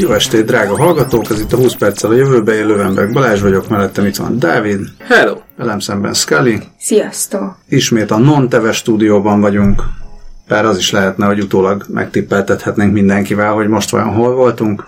[0.00, 1.30] Jó estét, drága hallgatók!
[1.30, 4.80] Ez itt a 20 perccel a jövőbe, én Lövenberg Balázs vagyok, mellettem itt van Dávid.
[4.98, 5.36] Hello!
[5.56, 6.58] Velem szemben Scully.
[6.78, 7.58] Sziasztok!
[7.68, 9.82] Ismét a non-teves stúdióban vagyunk.
[10.48, 14.84] Bár az is lehetne, hogy utólag megtippeltethetnénk mindenkivel, hogy most vajon hol voltunk.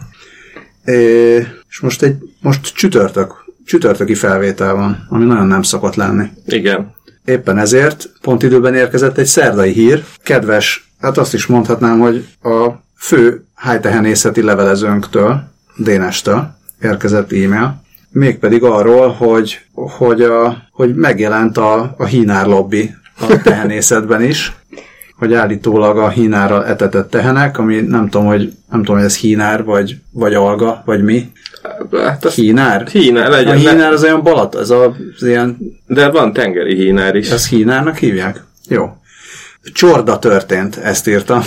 [0.84, 1.36] É,
[1.68, 3.34] és most egy most csütörtök,
[3.64, 6.26] csütörtöki felvétel van, ami nagyon nem szokott lenni.
[6.46, 6.94] Igen.
[7.24, 10.04] Éppen ezért pont időben érkezett egy szerdai hír.
[10.22, 15.42] Kedves, hát azt is mondhatnám, hogy a fő hájtehenészeti levelezőnktől,
[15.76, 23.40] Dénestől érkezett e-mail, mégpedig arról, hogy, hogy, a, hogy megjelent a, a hínár lobby a
[23.42, 24.52] tehenészetben is,
[25.18, 29.64] hogy állítólag a hínárral etetett tehenek, ami nem tudom, hogy, nem tudom, hogy ez hínár,
[29.64, 31.32] vagy, vagy alga, vagy mi.
[31.92, 32.86] Hát az Hínár?
[32.86, 33.56] Hínár legyen.
[33.56, 37.30] A hínár az olyan balat, az a, az ilyen, De van tengeri hínár is.
[37.30, 38.44] ezt hínárnak hívják?
[38.68, 38.96] Jó.
[39.72, 41.42] Csorda történt, ezt írta.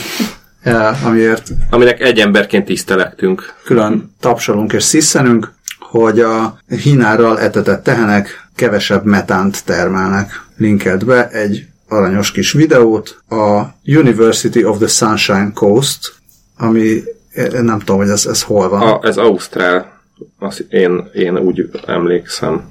[0.61, 3.53] Eh, amiért Aminek egy emberként tisztelektünk.
[3.63, 10.45] külön tapsolunk és sziszenünk, hogy a hínárral etetett tehenek kevesebb metánt termelnek.
[10.57, 16.13] Linkelt be egy aranyos kis videót a University of the Sunshine Coast,
[16.57, 17.03] ami
[17.33, 18.81] eh, nem tudom, hogy ez, ez hol van.
[18.81, 19.99] A, ez Ausztrál.
[20.39, 22.69] Azt én, én úgy emlékszem.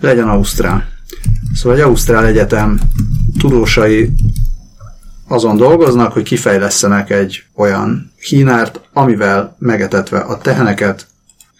[0.00, 0.88] Legyen Ausztrál.
[1.54, 2.80] Szóval egy Ausztrál Egyetem
[3.38, 4.12] tudósai
[5.32, 11.06] azon dolgoznak, hogy kifejlesztenek egy olyan hínárt, amivel megetetve a teheneket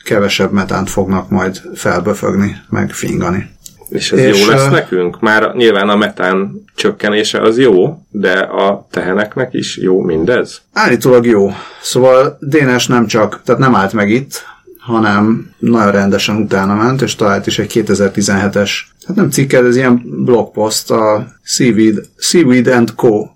[0.04, 3.50] kevesebb metánt fognak majd felböfögni, meg fingani.
[3.88, 5.20] És ez És, jó lesz nekünk?
[5.20, 10.62] Már nyilván a metán csökkenése az jó, de a teheneknek is jó mindez?
[10.72, 11.50] Állítólag jó.
[11.80, 14.44] Szóval Dénes nem csak, tehát nem állt meg itt,
[14.82, 18.70] hanem nagyon rendesen utána ment, és talált is egy 2017-es,
[19.06, 23.26] hát nem cikkel, ez ilyen blogpost a Seaweed, Seaweed and Co.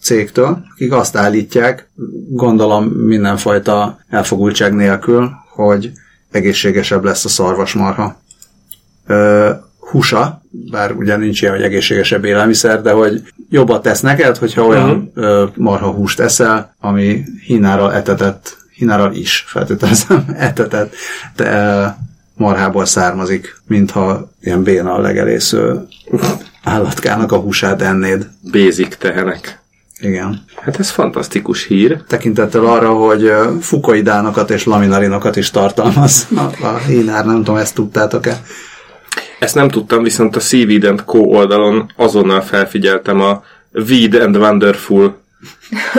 [0.00, 1.88] cégtől, akik azt állítják,
[2.28, 5.92] gondolom mindenfajta elfogultság nélkül, hogy
[6.30, 8.20] egészségesebb lesz a szarvasmarha
[9.06, 14.66] ö, húsa, bár ugye nincs ilyen, hogy egészségesebb élelmiszer, de hogy jobbat tesz neked, hogyha
[14.66, 20.94] olyan ö, marha húst eszel, ami hínárral etetett, hínárral is feltételezem, etetett
[21.36, 21.96] de,
[22.34, 25.86] marhából származik, mintha ilyen béna a legelésző
[26.62, 28.28] állatkának a húsát ennéd.
[28.52, 29.64] Basic tehenek.
[30.00, 30.44] Igen.
[30.56, 32.02] Hát ez fantasztikus hír.
[32.06, 37.74] Tekintettel arra, hogy ö, fukoidánokat és laminarinokat is tartalmaz a, a hínár, nem tudom, ezt
[37.74, 38.40] tudtátok-e?
[39.38, 41.18] Ezt nem tudtam, viszont a Seaweed Co.
[41.18, 43.42] oldalon azonnal felfigyeltem a
[43.72, 45.24] Weed and Wonderful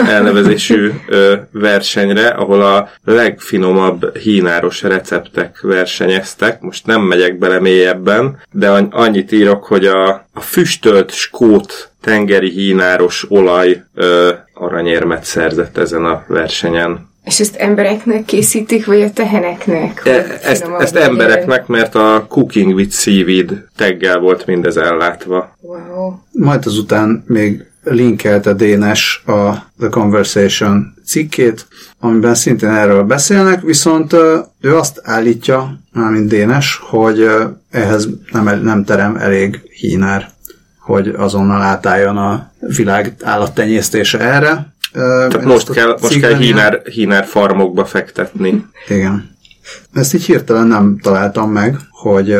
[0.06, 6.60] elnevezésű ö, versenyre, ahol a legfinomabb hínáros receptek versenyeztek.
[6.60, 12.50] Most nem megyek bele mélyebben, de an- annyit írok, hogy a, a füstölt skót tengeri
[12.50, 17.06] hínáros olaj ö, aranyérmet szerzett ezen a versenyen.
[17.24, 20.00] És ezt embereknek készítik, vagy a teheneknek?
[20.04, 25.56] E, ezt, ezt embereknek, mert a Cooking with Seaweed teggel volt mindez ellátva.
[25.60, 26.12] Wow.
[26.32, 31.66] Majd azután még linkelte Dénes a The Conversation cikkét,
[31.98, 34.12] amiben szintén erről beszélnek, viszont
[34.60, 37.28] ő azt állítja, mármint Dénes, hogy
[37.70, 40.30] ehhez nem, nem terem elég hínár,
[40.80, 44.72] hogy azonnal átálljon a világ állattenyésztése erre.
[44.92, 48.66] Tehát most a kell, most kell hínár, hínár farmokba fektetni.
[48.88, 49.36] Igen.
[49.92, 52.36] Ezt így hirtelen nem találtam meg, hogy,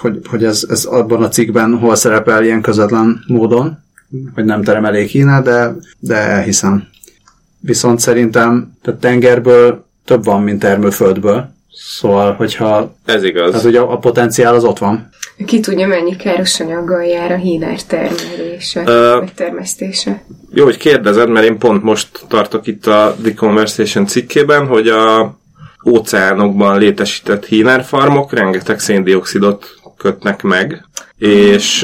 [0.00, 3.84] hogy, hogy ez, ez abban a cikkben hol szerepel ilyen közvetlen módon,
[4.34, 6.88] hogy nem terem elég Kína, de, de elhiszem.
[7.60, 11.54] Viszont szerintem tehát tengerből több van, mint termőföldből.
[11.78, 13.50] Szóval, hogyha Ez igaz.
[13.50, 15.08] tehát ugye a, a potenciál az ott van.
[15.46, 20.22] Ki tudja, mennyi káros anyaggal jár a hínár termelése, Ö, vagy termesztése.
[20.52, 25.38] Jó, hogy kérdezed, mert én pont most tartok itt a The Conversation cikkében, hogy a
[25.86, 30.84] óceánokban létesített hínárfarmok rengeteg széndiokszidot kötnek meg,
[31.18, 31.78] és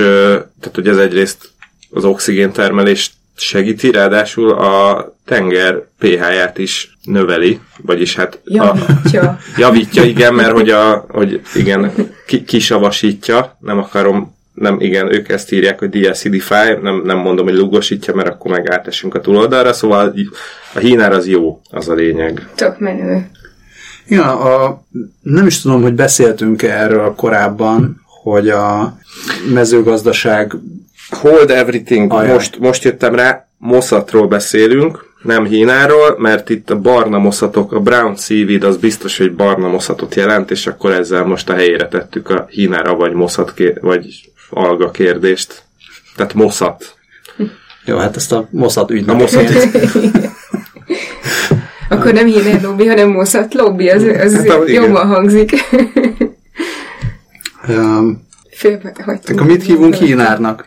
[0.61, 1.52] tehát, hogy ez egyrészt
[1.93, 9.39] az oxigéntermelést segíti, ráadásul a tenger pH-ját is növeli, vagyis hát a, Javítja.
[9.57, 11.93] Javítja, igen, mert hogy, a, hogy igen,
[12.27, 17.55] ki, kisavasítja, nem akarom, nem, igen, ők ezt írják, hogy deacidify, nem, nem mondom, hogy
[17.55, 20.15] lugosítja, mert akkor meg átesünk a túloldalra, szóval
[20.75, 22.49] a hínár az jó, az a lényeg.
[22.55, 23.31] Tök menő.
[24.07, 24.83] Igen, a,
[25.23, 28.97] nem is tudom, hogy beszéltünk erről korábban, hogy a
[29.53, 30.53] mezőgazdaság
[31.21, 32.33] Hold everything, Ajaj.
[32.33, 38.17] most, most jöttem rá, moszatról beszélünk, nem hínáról, mert itt a barna moszatok, a brown
[38.17, 42.47] seaweed az biztos, hogy barna moszatot jelent, és akkor ezzel most a helyére tettük a
[42.51, 45.63] hínára vagy moszat vagy alga kérdést.
[46.17, 46.95] Tehát moszat.
[47.85, 49.17] Jó, hát ezt a Mossad A ügynök.
[49.17, 49.55] moszat, A
[51.95, 54.83] Akkor nem híner lobby, hanem moszat lobby, az, az Hát, ahogy igen.
[54.83, 55.53] jobban hangzik.
[57.69, 59.41] Um, Félbe hagytunk.
[59.41, 60.65] akkor mit hívunk hínárnak?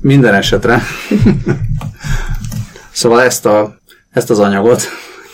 [0.00, 0.82] Minden esetre.
[2.92, 3.78] szóval ezt, a,
[4.10, 4.82] ezt az anyagot,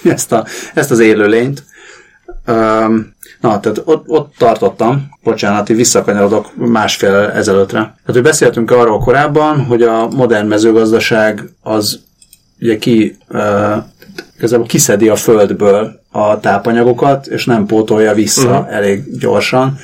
[0.04, 1.64] ezt, a, ezt az élőlényt,
[2.46, 7.78] um, na, tehát ott, ott tartottam, bocsánat, így visszakanyarodok másfél ezelőttre.
[7.78, 12.00] Tehát, hogy beszéltünk arról korábban, hogy a modern mezőgazdaság az
[12.60, 13.76] ugye ki, uh,
[14.36, 18.74] igazából kiszedi a földből a tápanyagokat, és nem pótolja vissza uh-huh.
[18.74, 19.78] elég gyorsan,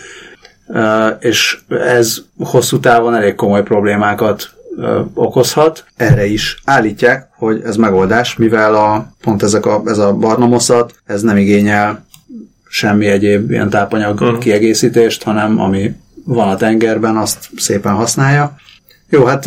[1.19, 4.51] és ez hosszú távon elég komoly problémákat
[5.15, 5.85] okozhat.
[5.97, 10.95] Erre is állítják, hogy ez megoldás, mivel a, pont ezek a, ez a barna moszat,
[11.05, 12.05] ez nem igényel
[12.69, 14.39] semmi egyéb ilyen tápanyag uh-huh.
[14.39, 18.57] kiegészítést, hanem ami van a tengerben, azt szépen használja.
[19.09, 19.47] Jó, hát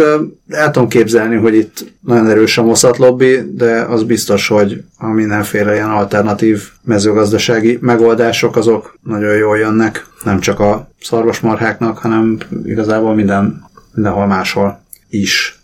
[0.50, 5.07] el tudom képzelni, hogy itt nagyon erős a moszat lobby, de az biztos, hogy a
[5.07, 13.15] mindenféle ilyen alternatív mezőgazdasági megoldások azok nagyon jól jönnek, nem csak a szarvasmarháknak, hanem igazából
[13.15, 15.59] minden, mindenhol máshol is.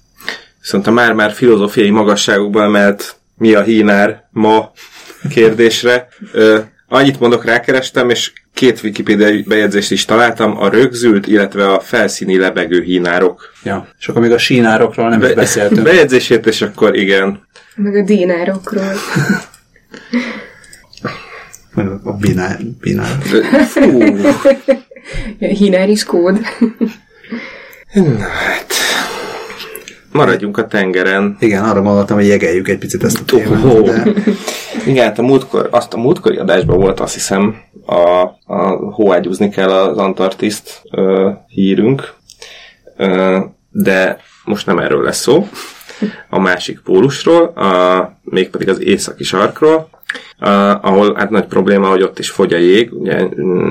[0.61, 4.71] Viszont a már-már filozófiai magasságokba emelt mi a hínár ma
[5.29, 6.07] kérdésre.
[6.87, 12.81] Annyit mondok, rákerestem, és két Wikipedia bejegyzést is találtam, a rögzült, illetve a felszíni lebegő
[12.81, 13.53] hínárok.
[13.63, 13.87] Ja.
[13.99, 15.83] És akkor még a sínárokról nem is beszéltünk.
[15.91, 17.47] Bejegyzését, és akkor igen.
[17.75, 18.93] Meg a dinárokról.
[22.03, 22.59] A binár.
[22.81, 23.17] binár.
[23.65, 24.03] Fú,
[25.59, 26.39] Hinár is kód.
[27.93, 28.73] na hát...
[30.15, 31.37] Maradjunk a tengeren.
[31.39, 33.81] Igen, arra gondoltam, hogy jegeljük egy picit ezt a témát, Ó.
[33.81, 34.03] de
[34.85, 38.19] Igen, hát a múltkor, azt a múltkori adásban volt azt hiszem a,
[38.53, 42.13] a hóágyúzni kell az Antarktiszt ö, hírünk,
[42.97, 43.39] ö,
[43.69, 45.47] de most nem erről lesz szó,
[46.29, 49.89] a másik pólusról, a, mégpedig az északi sarkról,
[50.39, 50.49] a,
[50.81, 53.27] ahol hát nagy probléma, hogy ott is fogy a jég, ugye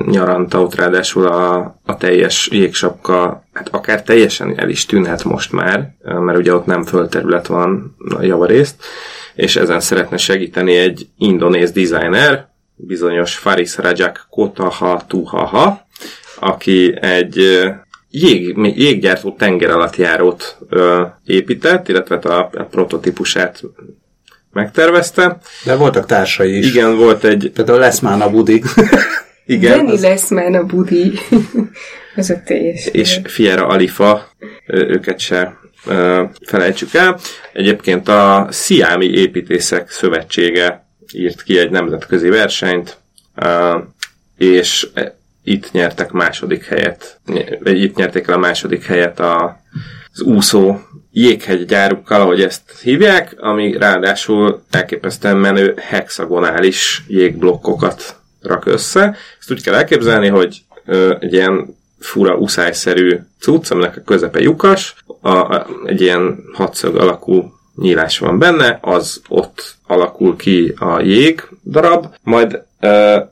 [0.07, 5.95] nyaranta ott ráadásul a, a teljes jégsapka, hát akár teljesen el is tűnhet most már,
[6.03, 8.85] mert ugye ott nem földterület van javarészt,
[9.35, 15.87] és ezen szeretne segíteni egy indonéz designer, bizonyos Faris Rajak Kotaha Tuhaha,
[16.41, 17.65] aki egy
[18.21, 23.63] jég, jéggyártó tenger alatt járót ö, épített, illetve a, a prototípusát
[24.53, 25.39] megtervezte.
[25.65, 26.67] de voltak társai is.
[26.67, 27.51] Igen, volt egy...
[27.55, 28.63] Például lesz már a Budi.
[29.47, 31.13] Igen, Jenny az- lesz már a budi.
[32.15, 32.87] Ez a teljes.
[32.87, 34.29] és Fiera Alifa,
[34.67, 35.57] ö, őket se
[35.87, 37.19] ö, felejtsük el.
[37.53, 42.97] Egyébként a Sziámi Építészek Szövetsége írt ki egy nemzetközi versenyt,
[43.35, 43.79] ö,
[44.39, 44.87] és
[45.45, 47.21] itt nyertek második helyet,
[47.63, 49.61] vagy itt nyerték el a második helyet a,
[50.13, 50.79] az úszó
[51.13, 59.17] jéghegygyárukkal, ahogy ezt hívják, ami ráadásul elképesztően menő hexagonális jégblokkokat rak össze.
[59.41, 64.95] Ezt úgy kell elképzelni, hogy ö, egy ilyen fura uszályszerű cucc, aminek a közepe lyukas,
[65.21, 71.43] a, a, egy ilyen hatszög alakú nyílás van benne, az ott alakul ki a jég
[71.65, 72.63] darab, majd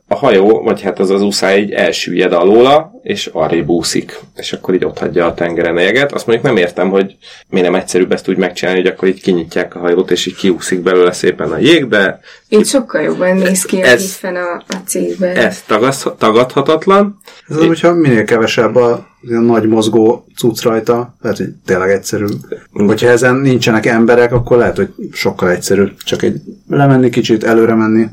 [0.08, 4.74] a hajó, vagy hát az az uszály így elsüllyed alóla, és arrébb úszik, és akkor
[4.74, 6.12] így ott hagyja a tengeren a jeget.
[6.12, 7.16] Azt mondjuk nem értem, hogy
[7.48, 10.80] miért nem egyszerűbb ezt úgy megcsinálni, hogy akkor így kinyitják a hajót, és így kiúszik
[10.80, 14.76] belőle szépen a jég, de Így sokkal jobban néz ki a Ez- giffen a, a
[14.86, 15.36] cégben.
[15.36, 17.18] ez tagasz, tagadhatatlan.
[17.48, 22.24] Ez az, hogyha minél kevesebb a ilyen nagy mozgó cucc rajta, lehet, hogy tényleg egyszerű.
[22.72, 25.92] Hogyha ezen nincsenek emberek, akkor lehet, hogy sokkal egyszerűbb.
[26.04, 28.06] Csak egy lemenni kicsit, előre menni.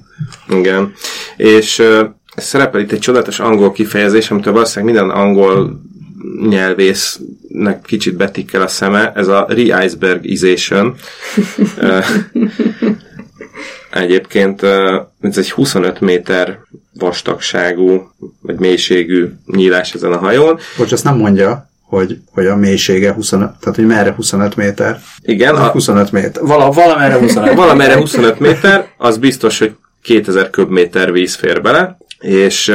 [0.50, 0.94] Igen.
[1.38, 5.82] És uh, szerepel itt egy csodálatos angol kifejezés, amitől valószínűleg minden angol
[6.50, 10.96] nyelvésznek kicsit betikkel a szeme, ez a re-icebergization.
[11.78, 12.00] Ö,
[13.92, 16.60] Egyébként ö, ez egy 25 méter
[16.94, 18.12] vastagságú,
[18.42, 20.60] vagy mélységű nyílás ezen a hajón.
[20.78, 25.00] Bocs, azt nem mondja, hogy, hogy a mélysége 25, tehát hogy merre 25 méter.
[25.22, 26.44] Igen, A a, 25 méter.
[26.44, 27.54] Vala, valamerre 25.
[27.54, 32.74] Valamerre 25 méter, az biztos, hogy 2000 köbméter víz fér bele, és,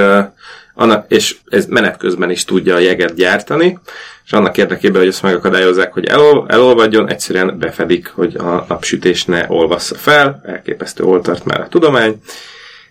[0.74, 3.78] annak, és ez menet közben is tudja a jeget gyártani,
[4.24, 9.44] és annak érdekében, hogy ezt megakadályozzák, hogy elol, elolvadjon, egyszerűen befedik, hogy a napsütés ne
[9.48, 12.20] olvassza fel, elképesztő oltart már a tudomány,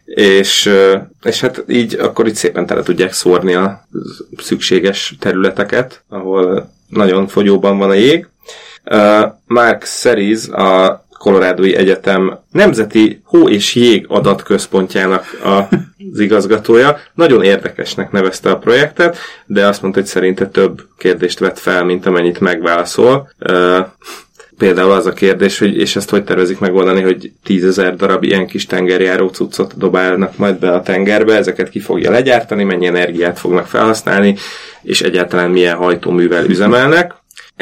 [0.06, 0.70] és,
[1.24, 3.88] és hát így akkor itt szépen tele tudják szórni a
[4.38, 8.28] szükséges területeket, ahol nagyon fogyóban van a jég.
[8.86, 16.98] Uh, Mark Seriz, a Colorado-i Egyetem Nemzeti Hó és Jég Adatközpontjának az igazgatója.
[17.14, 22.06] Nagyon érdekesnek nevezte a projektet, de azt mondta, hogy szerinte több kérdést vett fel, mint
[22.06, 23.30] amennyit megválaszol.
[23.40, 23.78] Uh,
[24.58, 28.66] például az a kérdés, hogy és ezt hogy tervezik megoldani, hogy tízezer darab ilyen kis
[28.66, 34.36] tengerjáró cuccot dobálnak majd be a tengerbe, ezeket ki fogja legyártani, mennyi energiát fognak felhasználni,
[34.82, 37.14] és egyáltalán milyen hajtóművel üzemelnek.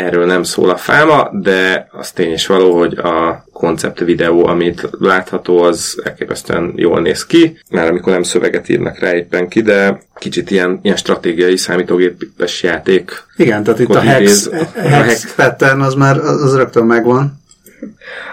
[0.05, 4.89] Erről nem szól a fáma, de az tény is való, hogy a koncept videó, amit
[4.99, 10.01] látható, az elképesztően jól néz ki, már amikor nem szöveget írnak rá éppen ki, de
[10.15, 13.11] kicsit ilyen, ilyen stratégiai számítógépes játék.
[13.35, 17.41] Igen, tehát itt a hex, hex pattern az már az rögtön megvan.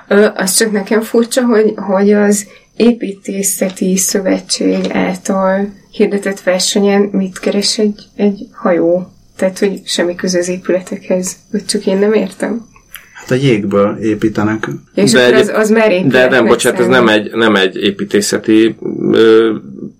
[0.09, 2.47] Ö, az csak nekem furcsa, hogy, hogy az
[2.77, 9.13] építészeti szövetség által hirdetett versenyen mit keres egy, egy hajó?
[9.39, 11.37] Tehát, hogy semmi köze az épületekhez.
[11.53, 12.67] Vagy csak én nem értem.
[13.15, 14.69] Hát a jégből építenek.
[14.95, 16.11] És De akkor egy- az, az már épület.
[16.11, 18.77] De nem, bocsánat, ez nem egy, nem egy építészeti
[19.13, 19.55] ö,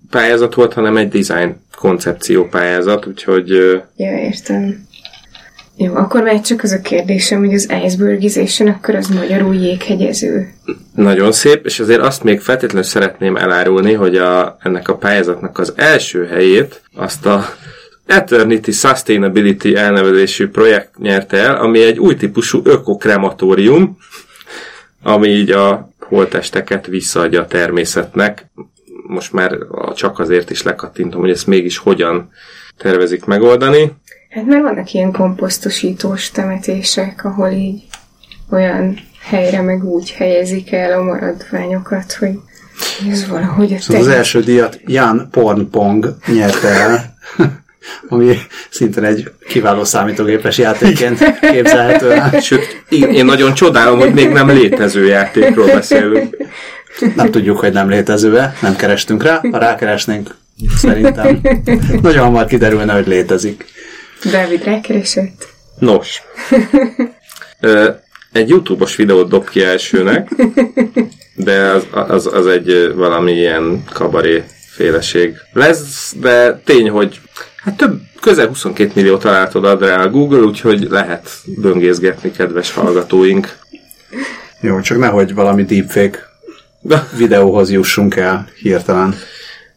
[0.09, 4.87] pályázat volt, hanem egy design koncepció pályázat, úgyhogy ö, Ja, értem.
[5.77, 10.49] Jó, akkor már csak az a kérdésem, hogy az icebergization, akkor az magyarul jéghegyező.
[10.95, 15.73] Nagyon szép, és azért azt még feltétlenül szeretném elárulni, hogy a, ennek a pályázatnak az
[15.75, 17.45] első helyét azt a
[18.09, 23.97] Eternity Sustainability elnevezésű projekt nyerte el, ami egy új típusú ökokrematórium,
[25.03, 28.51] ami így a holtesteket visszaadja a természetnek.
[29.07, 29.57] Most már
[29.95, 32.29] csak azért is lekattintom, hogy ezt mégis hogyan
[32.77, 33.91] tervezik megoldani.
[34.29, 37.83] Hát mert vannak ilyen komposztosítós temetések, ahol így
[38.51, 42.39] olyan helyre meg úgy helyezik el a maradványokat, hogy
[43.09, 47.13] ez valahogy a Szóval az első díjat Jan Pornpong nyerte el,
[48.07, 48.37] ami
[48.69, 52.39] szintén egy kiváló számítógépes játékként képzelhető el.
[52.41, 56.37] Sőt, én, én nagyon csodálom, hogy még nem létező játékról beszélünk.
[57.15, 60.35] Nem tudjuk, hogy nem létező-e, nem kerestünk rá, ha rákeresnénk,
[60.77, 61.41] szerintem
[62.01, 63.65] nagyon hamar kiderülne, hogy létezik.
[64.31, 65.47] Dávid rákeresett.
[65.79, 66.21] Nos.
[67.59, 67.89] Ö,
[68.31, 70.29] egy YouTube-os videót dob ki elsőnek,
[71.35, 77.19] de az, az, az egy valami ilyen kabaré féleség lesz, de tény, hogy
[77.69, 83.57] hát több, közel 22 millió találatod ad rá a Google, úgyhogy lehet böngészgetni, kedves hallgatóink.
[84.61, 86.19] Jó, csak nehogy valami deepfake
[87.17, 89.15] videóhoz jussunk el hirtelen.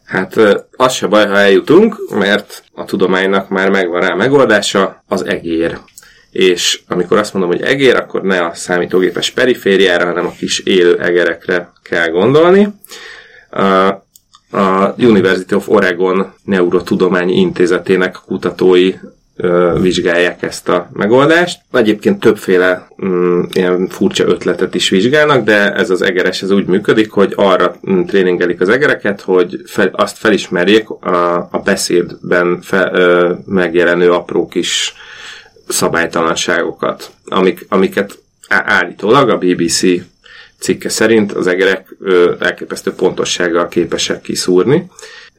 [0.05, 0.35] Hát
[0.75, 5.77] az se baj, ha eljutunk, mert a tudománynak már megvan rá megoldása, az egér.
[6.31, 10.99] És amikor azt mondom, hogy egér, akkor ne a számítógépes perifériára, hanem a kis élő
[10.99, 12.67] egerekre kell gondolni.
[14.53, 18.93] A, University of Oregon Neurotudományi Intézetének kutatói
[19.81, 21.61] vizsgálják ezt a megoldást.
[21.71, 27.11] Egyébként többféle mm, ilyen furcsa ötletet is vizsgálnak, de ez az egeres ez úgy működik,
[27.11, 33.33] hogy arra mm, tréningelik az egereket, hogy fel, azt felismerjék a, a beszédben fe, ö,
[33.45, 34.93] megjelenő apró kis
[35.67, 39.81] szabálytalanságokat, amik, amiket állítólag a BBC
[40.63, 41.95] cikke szerint az egerek
[42.39, 44.89] elképesztő pontossággal képesek kiszúrni.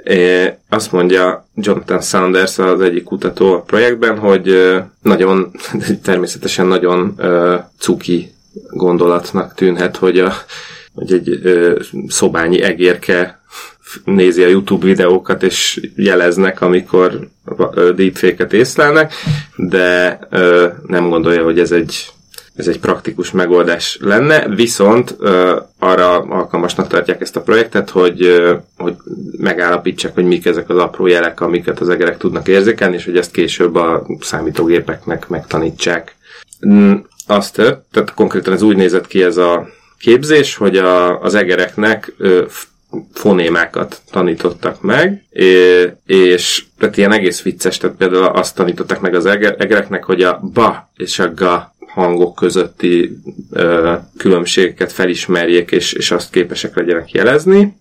[0.04, 5.50] É, azt mondja Jonathan Sanders, az egyik kutató a projektben, hogy nagyon,
[6.02, 8.32] természetesen nagyon ö, cuki
[8.70, 10.32] gondolatnak tűnhet, hogy, a,
[10.94, 13.42] hogy egy ö, szobányi egérke
[14.04, 17.28] nézi a YouTube videókat, és jeleznek, amikor
[17.74, 19.12] deepfake-et észlelnek,
[19.56, 20.18] de
[20.86, 22.12] nem gondolja, hogy ez egy
[22.56, 25.16] ez egy praktikus megoldás lenne, viszont
[25.78, 28.44] arra alkalmasnak tartják ezt a projektet, hogy,
[28.76, 28.94] hogy
[29.38, 33.30] megállapítsák, hogy mik ezek az apró jelek, amiket az egerek tudnak érzékelni, és hogy ezt
[33.30, 36.16] később a számítógépeknek megtanítsák.
[36.66, 36.94] Mm,
[37.26, 39.68] Azt, ö, tehát konkrétan ez úgy nézett ki ez a
[39.98, 42.12] képzés, hogy a, az egereknek
[43.12, 45.24] fonémákat tanítottak meg,
[46.06, 50.40] és tehát ilyen egész vicces, tehát például azt tanították meg az eger- egereknek, hogy a
[50.52, 53.18] ba és a ga hangok közötti
[53.50, 57.76] ö, különbségeket felismerjék, és, és azt képesek legyenek jelezni.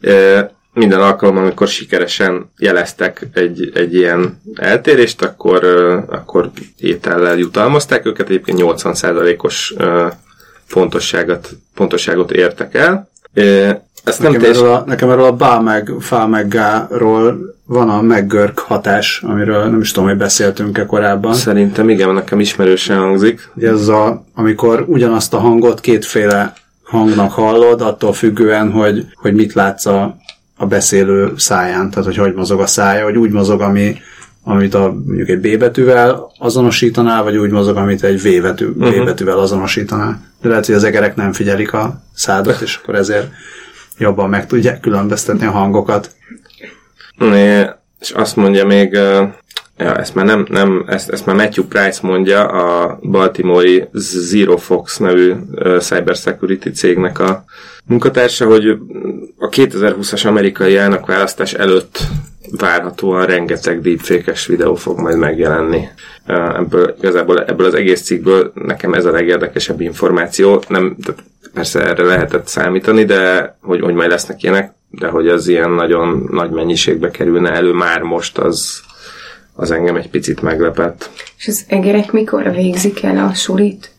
[0.00, 0.40] Ö,
[0.72, 8.28] minden alkalommal, amikor sikeresen jeleztek egy, egy ilyen eltérést, akkor, ö, akkor étellel jutalmazták őket,
[8.28, 10.06] egyébként 80%-os ö,
[10.72, 13.10] pontosságot, pontosságot értek el.
[13.34, 13.70] Ö,
[14.04, 14.64] Ezt nem Nekem teljesen...
[14.64, 19.64] erről, a, nekem erről a bá meg, fá meg gáról van a meggörk hatás, amiről
[19.64, 21.34] nem is tudom, hogy beszéltünk-e korábban.
[21.34, 23.48] Szerintem igen, nekem ismerősen hangzik.
[23.60, 29.86] Ez a, amikor ugyanazt a hangot kétféle hangnak hallod, attól függően, hogy, hogy mit látsz
[29.86, 30.16] a,
[30.56, 33.96] a beszélő száján, tehát hogy hogy mozog a szája, hogy úgy mozog, ami,
[34.44, 39.02] amit a, mondjuk egy B betűvel azonosítanál, vagy úgy mozog, amit egy V, betű, uh-huh.
[39.02, 40.20] B betűvel azonosítanál.
[40.42, 43.30] De lehet, hogy az egerek nem figyelik a szádat, és akkor ezért
[43.98, 46.14] jobban meg tudják különböztetni a hangokat.
[47.20, 47.66] É,
[48.00, 48.98] És azt mondja még
[49.80, 54.96] Ja, ezt már nem, nem ezt, ezt már Matthew Price mondja, a Baltimore Zero Fox
[54.96, 55.32] nevű
[55.78, 57.44] cybersecurity cégnek a
[57.84, 58.68] munkatársa, hogy
[59.38, 61.98] a 2020-as amerikai elnökválasztás előtt
[62.50, 65.88] várhatóan rengeteg deepfake videó fog majd megjelenni.
[66.56, 70.62] Ebből, igazából ebből az egész cikkből nekem ez a legérdekesebb információ.
[70.68, 70.96] Nem,
[71.52, 76.28] persze erre lehetett számítani, de hogy, hogy majd lesznek ilyenek, de hogy az ilyen nagyon
[76.30, 78.80] nagy mennyiségbe kerülne elő már most, az,
[79.54, 81.10] az engem egy picit meglepett.
[81.38, 83.90] És az egerek mikor végzik el a sulit?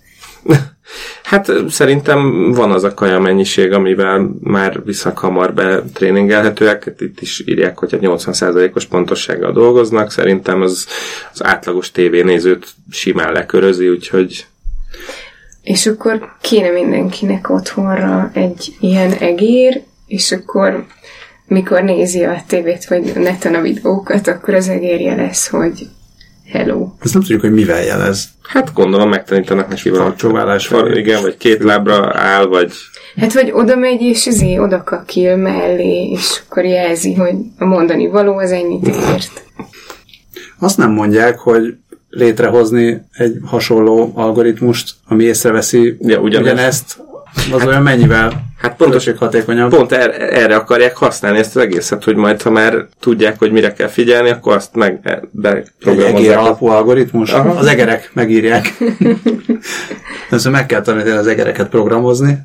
[1.23, 6.93] Hát szerintem van az a kaja mennyiség, amivel már visszakamar be tréningelhetőek.
[6.99, 10.11] Itt is írják, hogy 80%-os pontossággal dolgoznak.
[10.11, 10.87] Szerintem az,
[11.33, 14.45] az átlagos tévénézőt simán lekörözi, úgyhogy...
[15.61, 20.85] És akkor kéne mindenkinek otthonra egy ilyen egér, és akkor
[21.47, 25.87] mikor nézi a tévét, vagy neten a videókat, akkor az egérje lesz, hogy
[26.51, 26.91] hello.
[26.99, 28.29] Ezt nem tudjuk, hogy mivel jelez.
[28.41, 30.15] Hát gondolom megtanítanak neki valami.
[30.15, 30.67] Csóválás.
[30.67, 32.71] Vagy, igen, vagy két lábra áll, vagy...
[33.15, 38.07] Hát vagy oda megy, és izé oda kakil mellé, és akkor jelzi, hogy a mondani
[38.07, 39.43] való az ennyit ért.
[40.59, 41.75] Azt nem mondják, hogy
[42.11, 46.51] létrehozni egy hasonló algoritmust, ami észreveszi Ja, ugyanezt.
[46.53, 46.97] ugyanezt,
[47.53, 49.69] az olyan mennyivel Hát pontos, hatékonyabb.
[49.69, 53.73] Pont er, erre akarják használni ezt az egészet, hogy majd ha már tudják, hogy mire
[53.73, 56.37] kell figyelni, akkor azt meg e, Egy egér beprogramozzák.
[56.37, 57.31] alapú algoritmus?
[57.31, 57.49] Aha.
[57.49, 58.77] Az egerek megírják.
[60.29, 62.37] Ezt meg kell tanítani az egereket programozni.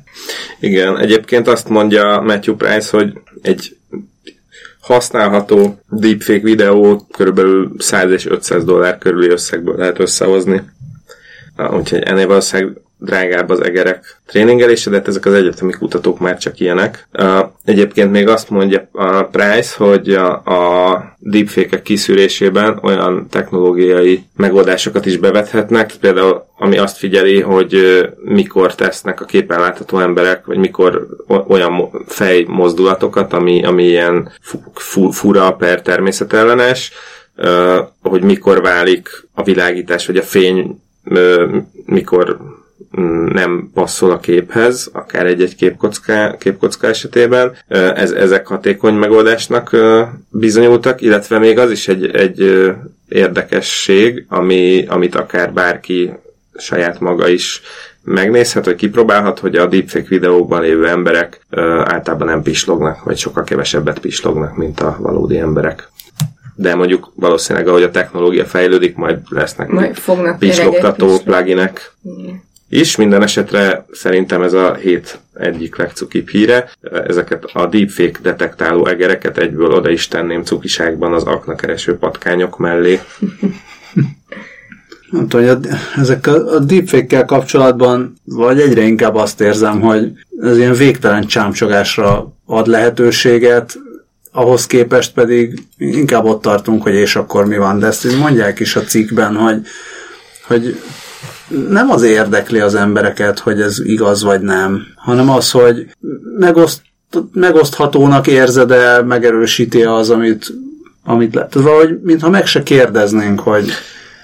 [0.59, 3.76] Igen, egyébként azt mondja Matthew Price, hogy egy
[4.87, 10.61] használható deepfake videó körülbelül 100 és 500 dollár körüli összegből lehet összehozni.
[11.55, 16.37] Ah, Úgyhogy ennél valószínűleg drágább az egerek tréningelése, de hát ezek az egyetemi kutatók már
[16.37, 17.07] csak ilyenek.
[17.63, 25.93] Egyébként még azt mondja a Price, hogy a, deepfake kiszűrésében olyan technológiai megoldásokat is bevethetnek,
[26.01, 31.07] például ami azt figyeli, hogy mikor tesznek a képen látható emberek, vagy mikor
[31.47, 36.91] olyan mo- fejmozdulatokat, ami, ami ilyen fu- fu- fura per természetellenes,
[38.01, 40.81] hogy mikor válik a világítás, vagy a fény
[41.85, 42.37] mikor
[43.33, 47.55] nem passzol a képhez, akár egy-egy képkocká, képkocká esetében.
[47.67, 49.75] Ez, ezek hatékony megoldásnak
[50.29, 52.71] bizonyultak, illetve még az is egy, egy
[53.09, 56.13] érdekesség, ami, amit akár bárki
[56.57, 57.61] saját maga is
[58.03, 61.45] megnézhet, vagy kipróbálhat, hogy a deepfake videókban lévő emberek
[61.83, 65.89] általában nem pislognak, vagy sokkal kevesebbet pislognak, mint a valódi emberek.
[66.55, 72.45] De mondjuk valószínűleg, ahogy a technológia fejlődik, majd lesznek Majd fognak pislogtató pluginek Igen.
[72.69, 72.95] Is.
[72.95, 76.69] Minden esetre szerintem ez a hét egyik legcukibb híre.
[77.07, 82.99] Ezeket a deepfake detektáló egereket egyből oda is tenném cukiságban az aknakereső patkányok mellé.
[85.09, 90.11] Nem tudom, hogy a, ezek a, a deepfake-kel kapcsolatban vagy egyre inkább azt érzem, hogy
[90.41, 93.77] ez ilyen végtelen csámcsogásra ad lehetőséget,
[94.31, 98.75] ahhoz képest pedig inkább ott tartunk, hogy és akkor mi van, de ezt mondják is
[98.75, 99.61] a cikkben, hogy,
[100.47, 100.79] hogy
[101.69, 105.87] nem az érdekli az embereket, hogy ez igaz vagy nem, hanem az, hogy
[106.39, 106.81] megoszt,
[107.33, 110.53] megoszthatónak érzed de megerősíti az, amit,
[111.03, 111.49] amit lett.
[111.49, 113.69] Tehát valahogy, mintha meg se kérdeznénk, hogy,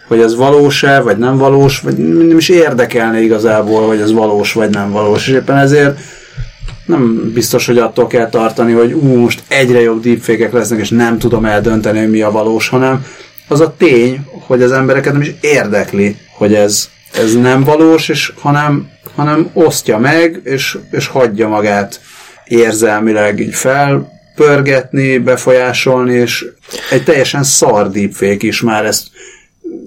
[0.08, 4.70] hogy ez valós-e, vagy nem valós, vagy nem is érdekelne igazából, hogy ez valós, vagy
[4.70, 5.28] nem valós.
[5.28, 6.00] És éppen ezért
[6.86, 11.18] nem biztos, hogy attól kell tartani, hogy ú, most egyre jobb deepfake lesznek, és nem
[11.18, 13.06] tudom eldönteni, hogy mi a valós, hanem
[13.48, 18.34] az a tény, hogy az embereket nem is érdekli, hogy ez, ez nem valós, és
[18.40, 22.02] hanem, hanem osztja meg, és, és hagyja magát
[22.46, 26.46] érzelmileg így felpörgetni, befolyásolni, és
[26.90, 29.08] egy teljesen szar deepfake is már ezt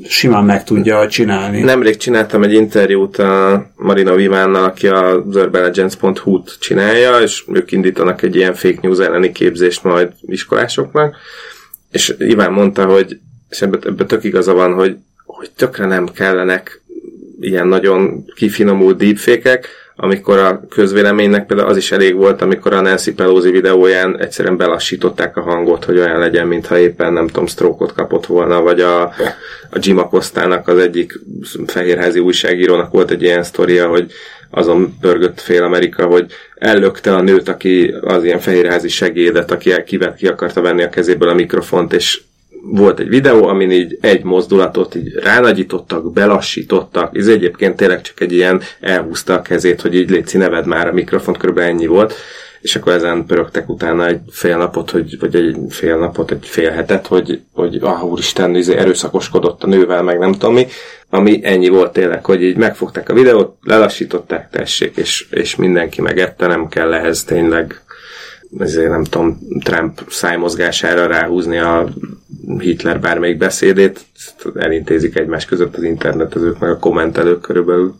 [0.08, 1.60] simán meg tudja csinálni.
[1.60, 8.36] Nemrég csináltam egy interjút a Marina Vivánnal, aki a urbanlegends.hu-t csinálja, és ők indítanak egy
[8.36, 11.16] ilyen fake news elleni képzést majd iskolásoknak,
[11.90, 16.82] és Iván mondta, hogy, és ebbe, ebbe tök igaza van, hogy, hogy tökre nem kellenek
[17.40, 19.60] ilyen nagyon kifinomult deepfake
[19.98, 25.36] amikor a közvéleménynek például az is elég volt, amikor a Nancy Pelosi videóján egyszerűen belassították
[25.36, 29.02] a hangot, hogy olyan legyen, mintha éppen nem tudom, stroke kapott volna, vagy a,
[29.70, 31.20] a Jim Acosta-nak az egyik
[31.66, 34.12] fehérházi újságírónak volt egy ilyen sztoria, hogy
[34.50, 40.16] azon pörgött fél Amerika, hogy ellökte a nőt, aki az ilyen fehérházi segédet, aki kivet,
[40.16, 42.20] ki akarta venni a kezéből a mikrofont, és
[42.70, 48.32] volt egy videó, amin így egy mozdulatot így ránagyítottak, belassítottak, ez egyébként tényleg csak egy
[48.32, 52.14] ilyen elhúzta a kezét, hogy így létszi neved már a mikrofont, körülbelül ennyi volt,
[52.60, 56.70] és akkor ezen pörögtek utána egy fél napot, hogy, vagy egy fél napot, egy fél
[56.70, 60.66] hetet, hogy, hogy ah, úristen, izé, erőszakoskodott a nővel, meg nem tudom mi,
[61.10, 66.46] ami ennyi volt tényleg, hogy így megfogták a videót, lelassították, tessék, és, és mindenki megette,
[66.46, 67.80] nem kell ehhez tényleg
[68.58, 71.88] ezért nem tudom, Trump szájmozgására ráhúzni a
[72.58, 74.00] Hitler bármelyik beszédét,
[74.54, 77.96] elintézik egymás között az internetezők, meg a kommentelők körülbelül.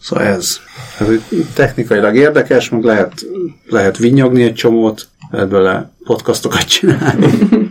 [0.00, 0.58] Szóval ez,
[0.98, 1.06] ez
[1.54, 3.12] technikailag érdekes, meg lehet,
[3.68, 7.26] lehet vinyogni egy csomót, lehet bele podcastokat csinálni,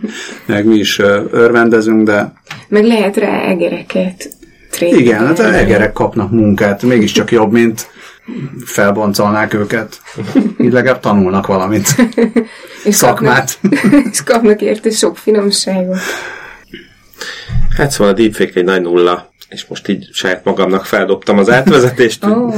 [0.46, 0.98] meg mi is
[1.30, 2.32] örvendezünk, de...
[2.68, 4.28] Meg lehet rá egereket
[4.70, 5.02] trénelni.
[5.02, 7.88] Igen, hát egerek kapnak munkát, mégiscsak jobb, mint
[8.64, 10.00] felboncolnák őket.
[10.58, 11.88] Így legalább tanulnak valamit.
[12.84, 13.58] és Szakmát.
[13.60, 15.98] Kapnak, és kapnak érte sok finomságot.
[17.76, 22.24] Hát szóval a deepfake egy nagy nulla, és most így saját magamnak feldobtam az átvezetést.
[22.24, 22.54] oh.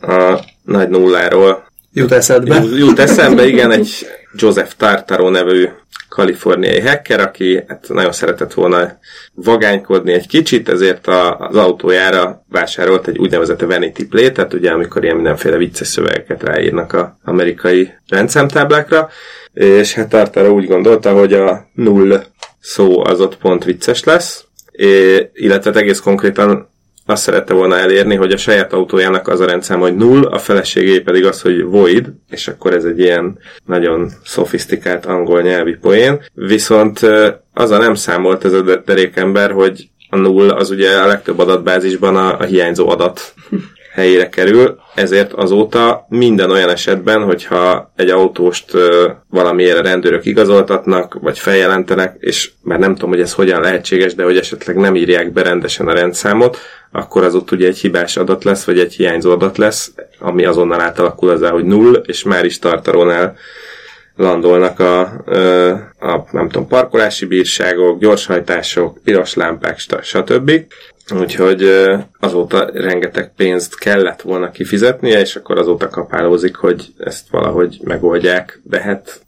[0.00, 1.64] A nagy nulláról.
[1.92, 2.54] Jut eszedbe?
[2.54, 5.68] Jut, jut eszembe, igen, egy Joseph Tartaro nevű
[6.08, 8.98] kaliforniai hacker, aki hát nagyon szeretett volna
[9.34, 15.16] vagánykodni egy kicsit, ezért a, az autójára vásárolt egy úgynevezett vanity plate-et, ugye amikor ilyen
[15.16, 19.08] mindenféle vicces szövegeket ráírnak az amerikai rendszámtáblákra,
[19.52, 22.22] és hát Tartara úgy gondolta, hogy a null
[22.60, 24.44] szó az ott pont vicces lesz,
[25.32, 26.69] illetve hát egész konkrétan
[27.10, 31.00] azt szerette volna elérni, hogy a saját autójának az a rendszám, hogy null, a feleségé
[31.00, 36.20] pedig az, hogy void, és akkor ez egy ilyen nagyon szofisztikált angol nyelvi poén.
[36.34, 37.00] Viszont
[37.54, 42.16] az a nem számolt ez a derékember, hogy a null az ugye a legtöbb adatbázisban
[42.16, 43.34] a, a hiányzó adat
[43.92, 48.72] helyére kerül, ezért azóta minden olyan esetben, hogyha egy autóst
[49.28, 54.24] valamiért a rendőrök igazoltatnak, vagy feljelentenek, és már nem tudom, hogy ez hogyan lehetséges, de
[54.24, 56.58] hogy esetleg nem írják be rendesen a rendszámot,
[56.92, 60.80] akkor az ott ugye egy hibás adat lesz, vagy egy hiányzó adat lesz, ami azonnal
[60.80, 63.36] átalakul az hogy null, és már is tartarónál
[64.16, 65.00] landolnak a,
[65.98, 70.50] a, nem tudom, parkolási bírságok, gyorshajtások, piros lámpák, stb.
[71.14, 71.70] Úgyhogy
[72.20, 78.80] azóta rengeteg pénzt kellett volna kifizetnie, és akkor azóta kapálózik, hogy ezt valahogy megoldják, de
[78.80, 79.20] hát...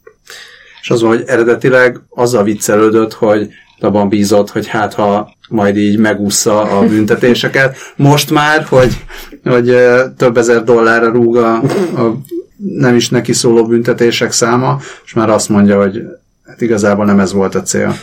[0.81, 3.49] És az van, hogy eredetileg azzal viccelődött, hogy
[3.83, 7.77] abban bízott, hogy hát ha majd így megúszza a büntetéseket.
[7.95, 9.03] Most már, hogy,
[9.43, 9.77] hogy
[10.17, 12.17] több ezer dollárra rúg a, a
[12.57, 16.01] nem is neki szóló büntetések száma, és már azt mondja, hogy
[16.45, 17.95] hát igazából nem ez volt a cél,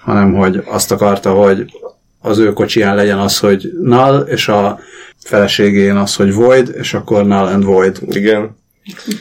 [0.00, 1.72] hanem hogy azt akarta, hogy
[2.20, 4.78] az ő kocsiján legyen az, hogy null, és a
[5.24, 7.98] feleségén az, hogy void, és akkor null and void.
[8.08, 8.56] Igen.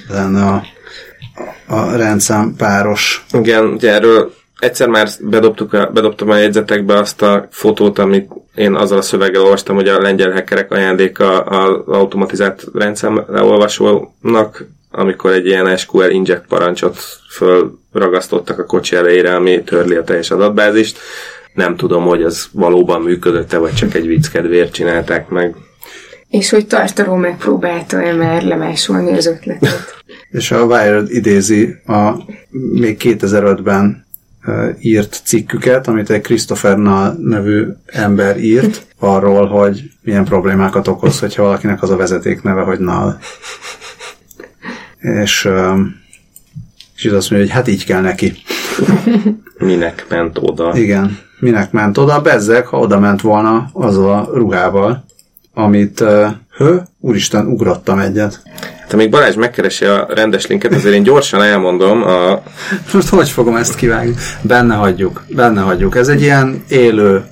[0.09, 0.63] Lenne a,
[1.75, 3.25] a rendszám páros.
[3.31, 8.73] Igen, ugye erről egyszer már bedobtuk a, bedobtam a jegyzetekbe azt a fotót, amit én
[8.73, 15.45] azzal a szöveggel olvastam, hogy a lengyel hackerek ajándéka az automatizált rendszám leolvasónak, amikor egy
[15.45, 16.97] ilyen SQL inject parancsot
[17.29, 20.97] fölragasztottak a kocsi elejére, ami törli a teljes adatbázist.
[21.53, 25.55] Nem tudom, hogy ez valóban működött-e, vagy csak egy vicc kedvéért csinálták meg.
[26.29, 29.95] És hogy tartaló megpróbálta-e már lemásolni az ötletet.
[30.31, 32.11] És a Wired idézi a
[32.71, 34.02] még 2005-ben
[34.79, 41.43] írt cikküket, amit egy Christopher Nall nevű ember írt, arról, hogy milyen problémákat okoz, hogyha
[41.43, 43.17] valakinek az a vezeték neve, hogy Nall.
[44.99, 45.49] És,
[46.95, 48.33] és azt mondja, hogy hát így kell neki.
[49.57, 50.77] Minek ment oda?
[50.77, 52.21] Igen, minek ment oda?
[52.21, 55.05] Bezzeg, ha oda ment volna azzal a ruhával,
[55.53, 56.03] amit,
[56.57, 58.41] hő, úristen, ugrottam egyet.
[58.93, 62.43] Hát amíg Balázs megkeresi a rendes linket, azért én gyorsan elmondom a...
[62.93, 64.13] Most hogy fogom ezt kivágni?
[64.41, 65.95] Benne hagyjuk, benne hagyjuk.
[65.95, 67.23] Ez egy ilyen élő...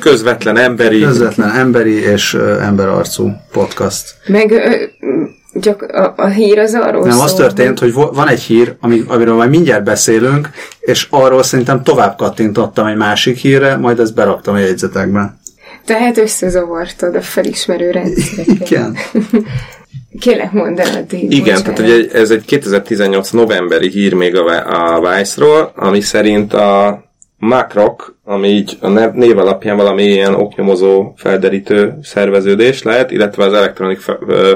[0.00, 1.00] Közvetlen emberi...
[1.00, 4.14] Közvetlen emberi és uh, emberarcú podcast.
[4.26, 8.42] Meg uh, csak a, a hír az arról Nem, szól, az történt, hogy van egy
[8.42, 10.48] hír, ami, amiről majd mindjárt beszélünk,
[10.80, 15.38] és arról szerintem tovább kattintottam egy másik hírre, majd ezt beraktam a jegyzetekbe.
[15.84, 18.70] Tehát összezavartad a felismerő rendszereket.
[18.70, 18.96] Igen.
[20.18, 21.32] Kérlek, mondd el addig.
[21.32, 27.02] Igen, tehát ugye ez egy 2018 novemberi hír még a, a Vice-ról, ami szerint a
[27.36, 34.02] Macroc, ami így a név alapján valami ilyen oknyomozó felderítő szerveződés lehet, illetve az Electronic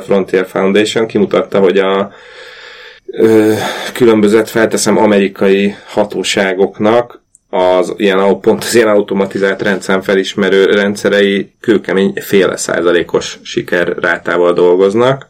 [0.05, 2.13] Frontier Foundation kimutatta, hogy a
[3.07, 3.53] ö,
[3.93, 7.24] különbözött felteszem amerikai hatóságoknak
[7.55, 15.29] az ilyen, pont az ilyen automatizált rendszám felismerő rendszerei kőkemény féle százalékos sikerrátával dolgoznak.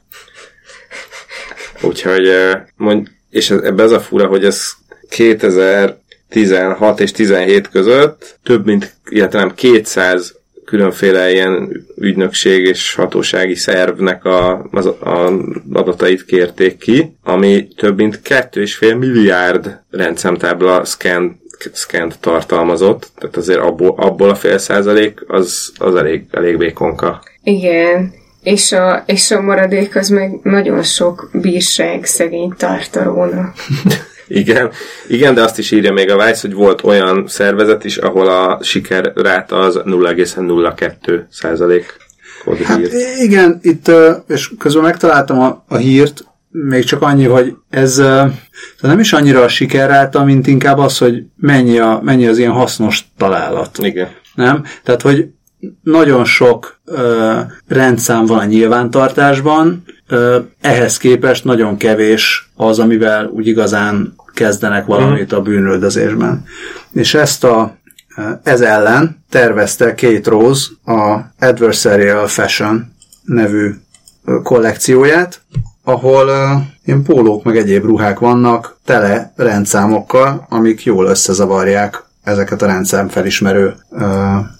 [1.82, 2.30] Úgyhogy,
[2.76, 4.70] mond, és ebbe az a fura, hogy ez
[5.08, 10.34] 2016 és 17 között több mint, illetve nem 200
[10.64, 15.32] különféle ilyen ügynökség és hatósági szervnek a, az, a
[15.72, 21.42] adatait kérték ki, ami több mint 2,5 milliárd rendszámtábla scan
[21.73, 27.23] szkent tartalmazott, tehát azért abból, abból a fél százalék az, az elég, elég vékonka.
[27.43, 28.12] Igen,
[28.43, 33.55] és a, és a maradék az meg nagyon sok bírság szegény tartarónak.
[34.29, 34.71] Igen,
[35.09, 38.59] igen, de azt is írja még a Vice, hogy volt olyan szervezet is, ahol a
[38.62, 41.97] siker ráta az 0,02 százalék.
[42.64, 42.81] Hát
[43.19, 43.90] igen, itt,
[44.29, 46.25] és közben megtaláltam a, a hírt,
[46.57, 47.97] még csak annyi, hogy ez
[48.81, 53.05] nem is annyira a sikerráta, mint inkább az, hogy mennyi, a, mennyi az ilyen hasznos
[53.17, 53.79] találat.
[53.79, 54.09] Igen.
[54.35, 54.64] Nem?
[54.83, 55.29] Tehát, hogy
[55.83, 63.47] nagyon sok ö, rendszám van a nyilvántartásban, ö, ehhez képest nagyon kevés az, amivel úgy
[63.47, 66.45] igazán kezdenek valamit a bűnöldözésben.
[66.93, 67.77] És ezt a
[68.43, 72.93] ez ellen tervezte Kate Rose a Adversarial Fashion
[73.25, 73.71] nevű
[74.43, 75.40] kollekcióját,
[75.85, 82.66] ahol uh, ilyen pólók meg egyéb ruhák vannak tele rendszámokkal, amik jól összezavarják ezeket a
[82.66, 84.01] rendszám felismerő uh,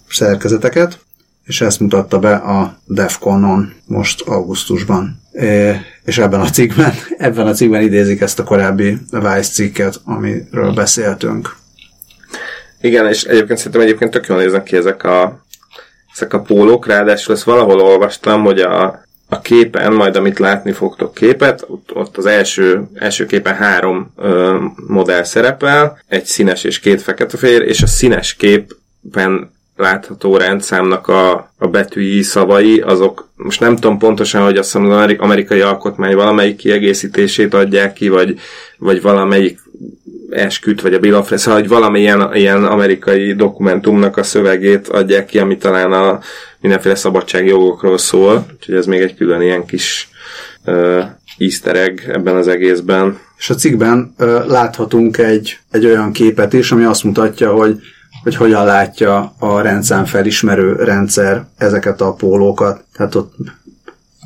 [0.09, 0.99] szerkezeteket,
[1.45, 5.23] és ezt mutatta be a Defconon most augusztusban.
[5.33, 10.73] É, és ebben a cikkben, ebben a cikkben idézik ezt a korábbi Vice cikket, amiről
[10.73, 11.57] beszéltünk.
[12.81, 15.45] Igen, és egyébként szerintem egyébként tök jól néznek ki ezek a,
[16.15, 21.15] ezek a pólók, ráadásul ezt valahol olvastam, hogy a, a képen, majd amit látni fogtok
[21.15, 24.57] képet, ott, ott az első, első képen három ö,
[24.87, 31.67] modell szerepel, egy színes és két fekete-fehér, és a színes képen látható rendszámnak a, a
[31.67, 37.55] betűi szavai, azok most nem tudom pontosan, hogy azt mondom, az amerikai alkotmány valamelyik kiegészítését
[37.55, 38.39] adják ki, vagy,
[38.79, 39.61] vagy valamelyik
[40.31, 45.39] esküt, vagy a Bill of szóval, hogy valamilyen ilyen amerikai dokumentumnak a szövegét adják ki,
[45.39, 46.21] ami talán a
[46.65, 50.09] mindenféle szabadságjogokról szól, úgyhogy ez még egy külön ilyen kis
[50.67, 51.05] uh,
[51.39, 53.19] easter egg ebben az egészben.
[53.37, 57.81] És a cikkben uh, láthatunk egy, egy olyan képet is, ami azt mutatja, hogy
[58.23, 62.85] hogy hogyan látja a rendszám felismerő rendszer ezeket a pólókat.
[62.97, 63.35] Tehát ott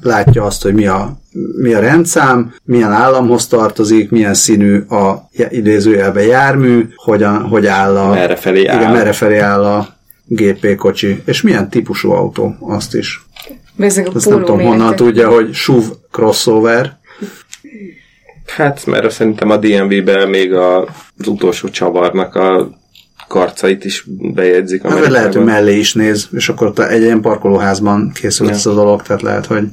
[0.01, 1.19] látja azt, hogy mi a,
[1.57, 8.11] mi a rendszám, milyen államhoz tartozik, milyen színű a idézőjelbe jármű, hogyan, hogy áll a...
[8.11, 8.81] Merre felé áll.
[8.81, 9.98] Igen, merre felé áll a
[10.29, 13.27] GP kocsi, és milyen típusú autó, azt is.
[13.79, 16.99] Ezek a Azt nem tudom, honnan tudja, hogy SUV crossover.
[18.47, 20.83] Hát, mert szerintem a DMV-ben még a,
[21.19, 22.79] az utolsó csavarnak a
[23.29, 24.83] karcait is bejegyzik.
[24.83, 28.55] Hát, lehet, hogy mellé is néz, és akkor ott egy ilyen parkolóházban készült ja.
[28.55, 29.65] ez a dolog, tehát lehet, hogy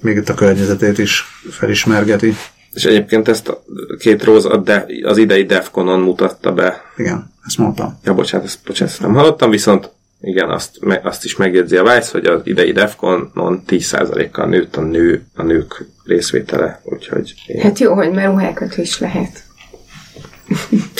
[0.00, 2.34] még itt a környezetét is felismergeti.
[2.72, 3.64] És egyébként ezt a
[3.98, 6.82] két róz a de, az idei Defconon mutatta be.
[6.96, 7.98] Igen, ezt mondtam.
[8.04, 11.82] Ja, bocsánat, ezt, bocsánat, ezt nem hallottam, viszont igen, azt, me, azt is megjegyzi a
[11.82, 17.34] Vice, hogy az idei Defconon 10%-kal nőtt a, nő, a nők részvétele, úgyhogy...
[17.46, 17.60] Én...
[17.60, 19.42] Hát jó, hogy mert ruhákat is lehet.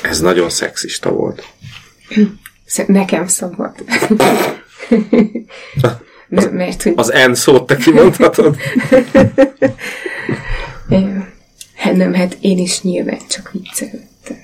[0.03, 1.45] Ez nagyon szexista volt.
[2.87, 3.75] Nekem szabad.
[6.37, 6.93] Az, mert, hogy...
[6.97, 8.57] az N szót te kimondhatod?
[11.81, 14.37] hát nem, hát én is nyilván csak viccelődtem.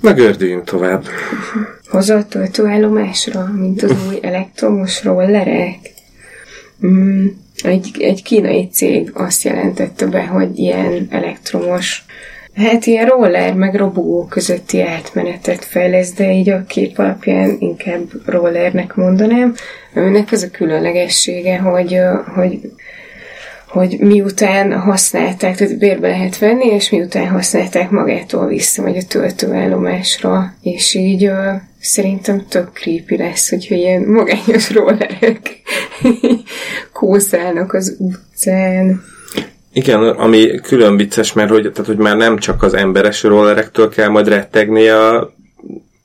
[0.00, 1.04] Megördüljünk tovább.
[1.88, 5.78] Hozott a töltőállomásra, mint az új elektromos rollerek.
[6.86, 7.26] Mm,
[7.62, 12.04] egy, egy kínai cég azt jelentette be, hogy ilyen elektromos
[12.56, 18.94] Hát ilyen roller meg robogó közötti átmenetet fejlesz, de így a kép alapján inkább rollernek
[18.94, 19.54] mondanám.
[19.94, 21.98] Őnek az a különlegessége, hogy,
[22.34, 22.60] hogy
[23.76, 30.94] hogy miután használták, tehát bérbe lehet venni, és miután használták magától visszamegy a töltőállomásra, és
[30.94, 35.60] így uh, szerintem tök creepy lesz, hogyha ilyen magányos rollerek
[36.92, 39.02] kószálnak az utcán.
[39.72, 44.08] Igen, ami külön vicces, mert hogy, tehát, hogy már nem csak az emberes rollerektől kell
[44.08, 45.34] majd rettegni a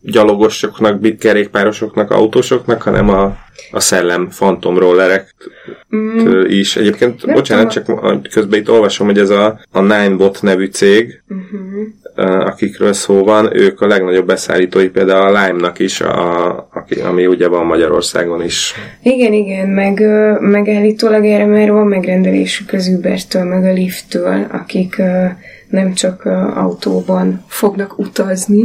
[0.01, 3.37] gyalogosoknak, kerékpárosoknak, autósoknak, hanem a,
[3.71, 5.35] a szellem fantom rollerek
[5.95, 6.41] mm.
[6.47, 6.75] is.
[6.75, 8.21] Egyébként, nem bocsánat, tudom.
[8.21, 12.47] csak közben itt olvasom, hogy ez a, a Ninebot nevű cég, uh-huh.
[12.47, 17.47] akikről szó van, ők a legnagyobb beszállítói például a Lime-nak is, a, aki, ami ugye
[17.47, 18.73] van Magyarországon is.
[19.03, 19.99] Igen, igen, meg,
[20.39, 25.01] meg állítólag erre már van megrendelésük az Uber-től, meg a Lyft-től, akik
[25.69, 28.63] nem csak autóban fognak utazni,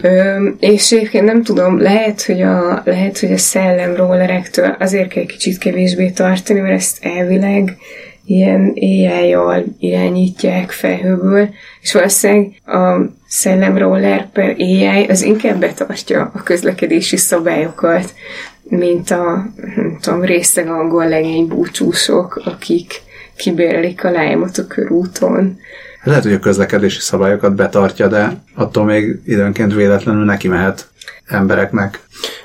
[0.00, 5.26] Ö, és egyébként nem tudom, lehet, hogy a, lehet, hogy a szellem rollerektől azért kell
[5.26, 7.76] kicsit kevésbé tartani, mert ezt elvileg
[8.24, 11.48] ilyen AI-jal irányítják felhőből,
[11.80, 18.14] és valószínűleg a szellemroller per AI az inkább betartja a közlekedési szabályokat,
[18.62, 22.92] mint a, nem tudom, részeg angol legény búcsúsok, akik
[23.36, 25.58] kibérelik a lájmot a körúton.
[26.02, 30.88] Lehet, hogy a közlekedési szabályokat betartja, de attól még időnként véletlenül neki mehet
[31.26, 32.00] embereknek.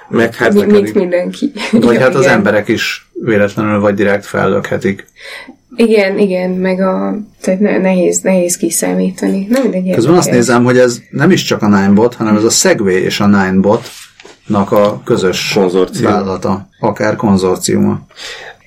[0.10, 1.52] Meg hát, Mint, mint mindenki.
[1.72, 2.34] Vagy hát az Igen.
[2.34, 5.08] emberek is véletlenül vagy direkt fellökhetik.
[5.76, 7.18] Igen, igen, meg a...
[7.42, 9.48] Tehát ne, nehéz, nehéz kiszámítani.
[9.50, 9.94] Nem mindegy.
[9.94, 13.20] Közben azt nézem, hogy ez nem is csak a Ninebot, hanem ez a Segway és
[13.20, 16.12] a Ninebot-nak a közös Konzorcium.
[16.12, 18.06] vállalata, akár konzorciuma.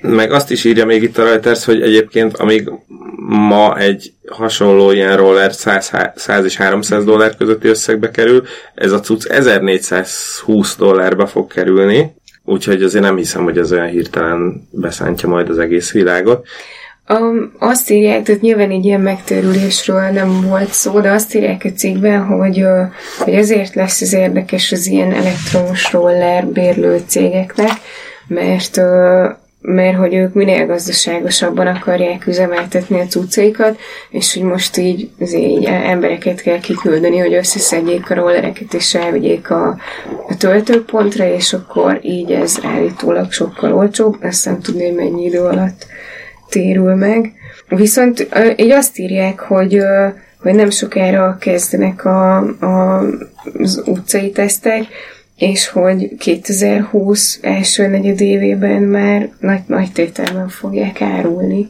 [0.00, 2.70] Meg azt is írja még itt a Reuters, hogy egyébként amíg
[3.28, 8.42] ma egy hasonló ilyen roller 100, 100 és 300 dollár közötti összegbe kerül,
[8.74, 14.68] ez a cucc 1420 dollárba fog kerülni, úgyhogy azért nem hiszem, hogy ez olyan hirtelen
[14.70, 16.46] beszántja majd az egész világot.
[17.08, 21.68] Um, azt írják, tehát nyilván egy ilyen megtérülésről nem volt szó, de azt írják a
[21.76, 22.64] cikkben, hogy,
[23.18, 27.70] hogy ezért lesz ez érdekes az ilyen elektromos roller bérlő cégeknek,
[28.26, 28.80] mert,
[29.60, 33.78] mert hogy ők minél gazdaságosabban akarják üzemeltetni a cuccaikat,
[34.10, 39.68] és hogy most így, így embereket kell kiküldeni, hogy összeszedjék a rollereket, és elvigyék a,
[40.28, 45.40] a töltőpontra, és akkor így ez állítólag sokkal olcsóbb, azt nem tudni, hogy mennyi idő
[45.40, 45.86] alatt
[46.48, 47.32] térül meg.
[47.68, 49.80] Viszont így azt írják, hogy,
[50.42, 53.04] hogy nem sokára kezdenek a, a,
[53.58, 54.84] az utcai tesztek,
[55.38, 61.68] és hogy 2020 első negyed évében már nagy, nagy tételben fogják árulni.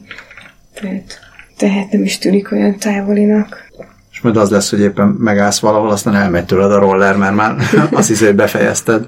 [0.73, 1.19] Tehát,
[1.57, 3.67] tehát nem is tűnik olyan távolinak.
[4.11, 7.55] És majd az lesz, hogy éppen megállsz valahol, aztán elmegy tőled a roller, mert már
[7.91, 9.07] azt hiszi, hogy befejezted.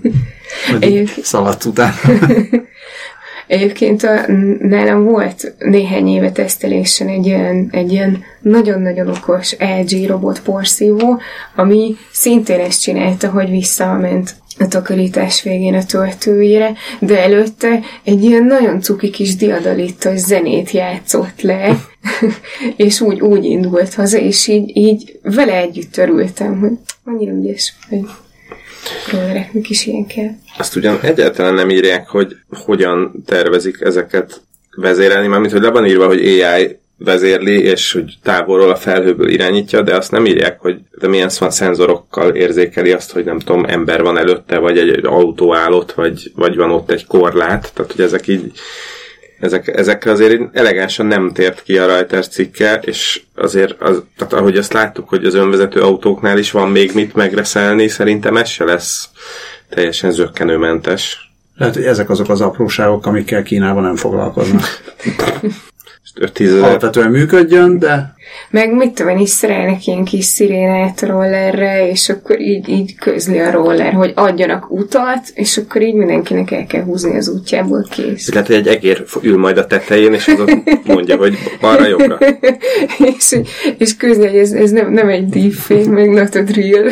[0.80, 1.92] Egyébként- szaladt után.
[3.46, 10.42] Egyébként a, nálam volt néhány éve tesztelésen egy ilyen, egy ilyen nagyon-nagyon okos LG robot
[10.42, 11.20] porszívó,
[11.56, 18.44] ami szintén ezt csinálta, hogy visszament a takarítás végén a töltőjére, de előtte egy ilyen
[18.44, 21.76] nagyon cuki kis diadalitos zenét játszott le,
[22.76, 26.72] és úgy, úgy indult haza, és így, így vele együtt örültem, hogy
[27.04, 28.04] annyira ügyes, hogy
[29.12, 30.30] rollereknek is ilyen kell.
[30.58, 34.40] Azt ugyan egyáltalán nem írják, hogy hogyan tervezik ezeket
[34.76, 39.82] vezérelni, mármint, hogy le van írva, hogy AI vezérli, és hogy távolról a felhőből irányítja,
[39.82, 44.02] de azt nem írják, hogy de milyen szan- szenzorokkal érzékeli azt, hogy nem tudom, ember
[44.02, 48.04] van előtte, vagy egy, egy autó állott, vagy, vagy van ott egy korlát, tehát hogy
[48.04, 48.52] ezek így
[49.40, 54.56] ezek, ezekre azért elegánsan nem tért ki a Reuters cikke, és azért, az, tehát ahogy
[54.56, 59.08] azt láttuk, hogy az önvezető autóknál is van még mit megreszelni, szerintem ez se lesz
[59.68, 61.30] teljesen zöggenőmentes.
[61.56, 64.64] Lehet, hogy ezek azok az apróságok, amikkel Kínában nem foglalkoznak.
[66.14, 68.14] 5-10 ezer Alapvetően működjön, de
[68.50, 73.38] Meg mit tudom én, is szerelnek ilyen kis szirénát rollerre, és akkor így, így közli
[73.38, 78.32] a roller, hogy adjanak utat, és akkor így mindenkinek el kell húzni az útjából kész.
[78.32, 82.18] lehet, hogy egy egér ül majd a tetején, és az ott mondja, hogy balra-jobbra.
[83.18, 83.38] és,
[83.78, 86.88] és közli, hogy ez, ez nem, nem egy deepfake, meg not a drill.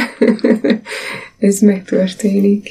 [1.38, 2.68] ez megtörténik.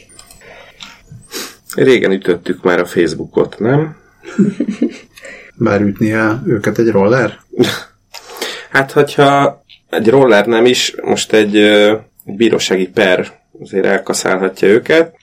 [1.75, 3.95] Régen ütöttük már a Facebookot, nem?
[5.63, 7.39] bár ütnie őket egy roller.
[8.69, 15.15] Hát, hogyha egy roller nem is, most egy ö, bírósági per azért elkaszálhatja őket.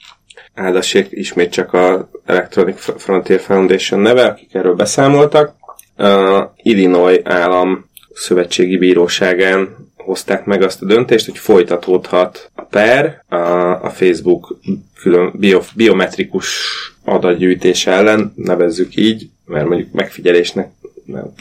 [0.53, 5.55] Áldassék ismét csak a Electronic Frontier Foundation neve, akik erről beszámoltak.
[5.97, 13.35] A Illinois állam szövetségi bíróságán hozták meg azt a döntést, hogy folytatódhat a per a,
[13.83, 14.57] a Facebook
[15.01, 16.57] külön bio, biometrikus
[17.05, 20.71] adatgyűjtés ellen, nevezzük így, mert mondjuk megfigyelésnek
[21.05, 21.33] nem,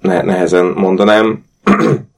[0.00, 1.44] ne, nehezen mondanám.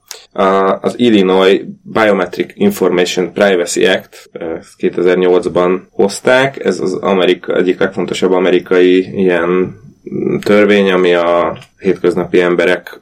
[0.81, 6.65] Az Illinois Biometric Information Privacy Act ezt 2008-ban hozták.
[6.65, 9.79] Ez az Amerika, egyik legfontosabb amerikai ilyen
[10.43, 12.99] törvény, ami a hétköznapi emberek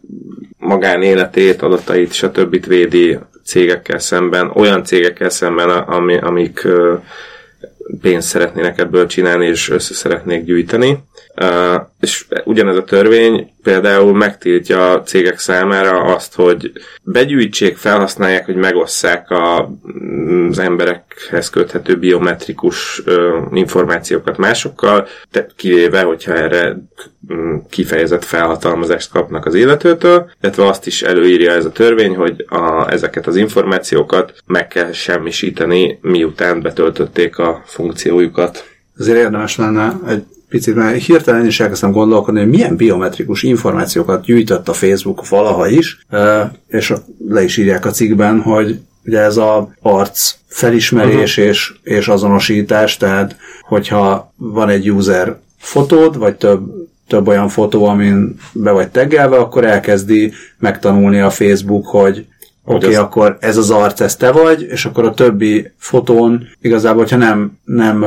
[0.57, 2.65] magánéletét, adatait, stb.
[2.65, 6.95] védi cégekkel szemben, olyan cégekkel szemben, ami, amik ö,
[8.01, 10.97] pénzt szeretnének ebből csinálni, és össze szeretnék gyűjteni.
[11.99, 16.71] És ugyanez a törvény például megtiltja a cégek számára azt, hogy
[17.03, 19.71] begyűjtsék, felhasználják, hogy megosszák a,
[20.49, 23.01] az emberekhez köthető biometrikus
[23.53, 26.77] információkat másokkal, de kivéve, hogyha erre
[27.33, 32.91] mm, kifejezett felhatalmazást kapnak az illetőtől, illetve azt is előírja ez a törvény, hogy a,
[32.91, 38.63] ezeket az információkat meg kell semmisíteni, miután betöltötték a funkciójukat.
[38.97, 44.69] Azért érdemes lenne egy picit, mert hirtelen is elkezdtem gondolkodni, hogy milyen biometrikus információkat gyűjtött
[44.69, 46.05] a Facebook valaha is,
[46.67, 46.93] és
[47.27, 51.51] le is írják a cikkben, hogy ugye ez a arc felismerés uh-huh.
[51.51, 56.61] és, és azonosítás, tehát hogyha van egy user fotód, vagy több,
[57.07, 62.25] több olyan fotó, amin be vagy teggelve, akkor elkezdi megtanulni a Facebook, hogy
[62.65, 63.01] oké, okay, az...
[63.01, 67.59] akkor ez az arc, ez te vagy, és akkor a többi fotón igazából, hogyha nem,
[67.63, 68.05] nem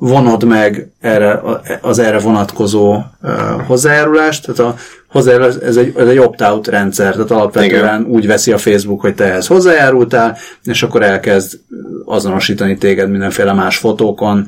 [0.00, 1.40] vonod meg erre,
[1.80, 3.02] az erre vonatkozó
[3.66, 4.78] hozzájárulást, tehát a
[5.08, 8.14] hozzájárulás, ez egy, ez egy opt-out rendszer, tehát alapvetően Igen.
[8.14, 11.58] úgy veszi a Facebook, hogy te ehhez hozzájárultál, és akkor elkezd
[12.04, 14.46] azonosítani téged mindenféle más fotókon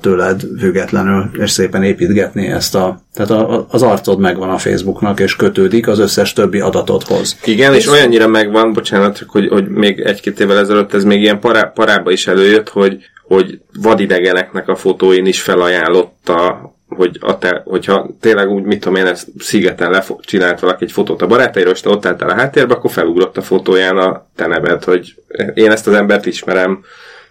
[0.00, 3.02] tőled függetlenül, és szépen építgetni ezt a...
[3.14, 7.36] Tehát a, az arcod megvan a Facebooknak, és kötődik az összes többi adatodhoz.
[7.44, 11.40] Igen, és, és olyannyira megvan, bocsánat, hogy, hogy még egy-két évvel ezelőtt ez még ilyen
[11.40, 12.96] pará, parába is előjött, hogy
[13.26, 19.06] hogy vadidegeneknek a fotóin is felajánlotta hogy a te, hogyha tényleg úgy, mit tudom én,
[19.06, 22.90] ezt szigeten csinált valaki egy fotót a barátairól, és te ott álltál a háttérbe, akkor
[22.90, 25.14] felugrott a fotóján a te neved, hogy
[25.54, 26.84] én ezt az embert ismerem,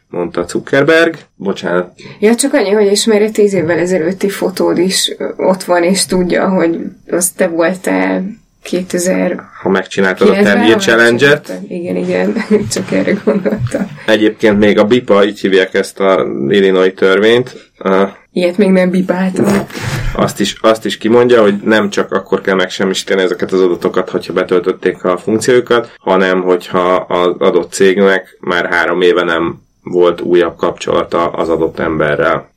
[0.10, 1.18] mondta Zuckerberg.
[1.36, 1.92] Bocsánat.
[2.20, 6.80] Ja, csak annyi, hogy ismeri tíz évvel ezelőtti fotód is ott van, és tudja, hogy
[7.10, 8.24] az te voltál
[8.64, 9.44] 2000...
[9.62, 11.54] Ha megcsináltad a Ten Challenge-et.
[11.68, 12.36] Igen, igen,
[12.74, 13.90] csak erre gondoltam.
[14.06, 17.72] Egyébként még a BIPA, így hívják ezt a Illinois törvényt,
[18.32, 19.68] Ilyet még nem bibáltam.
[20.16, 24.34] Azt is, azt is kimondja, hogy nem csak akkor kell megsemmisíteni ezeket az adatokat, hogyha
[24.34, 31.30] betöltötték a funkciókat, hanem hogyha az adott cégnek már három éve nem volt újabb kapcsolata
[31.30, 32.50] az adott emberrel.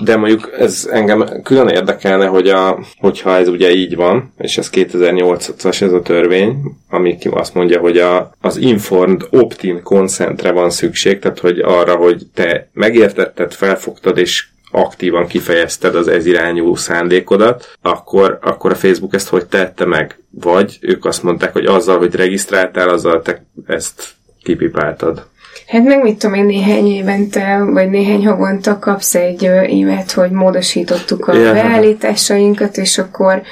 [0.00, 4.70] De mondjuk ez engem külön érdekelne, hogy a, hogyha ez ugye így van, és ez
[4.72, 6.56] 2008-as ez a törvény,
[6.88, 12.26] ami azt mondja, hogy a, az informed opt-in consentre van szükség, tehát hogy arra, hogy
[12.34, 19.28] te megértetted, felfogtad és aktívan kifejezted az ez irányú szándékodat, akkor, akkor a Facebook ezt
[19.28, 20.18] hogy tette meg?
[20.30, 25.26] Vagy ők azt mondták, hogy azzal, hogy regisztráltál, azzal te ezt kipipáltad.
[25.66, 31.28] Hát meg mit tudom én, néhány évente, vagy néhány havonta kapsz egy évet, hogy módosítottuk
[31.28, 31.54] a yeah.
[31.54, 33.42] beállításainkat, és akkor,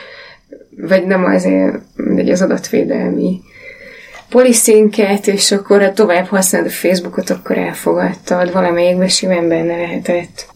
[0.76, 1.78] vagy nem azért,
[2.16, 3.40] egy az adatvédelmi
[4.28, 10.46] poliszinket, és akkor ha tovább használod a Facebookot, akkor elfogadtad, valamelyikben simán benne lehetett.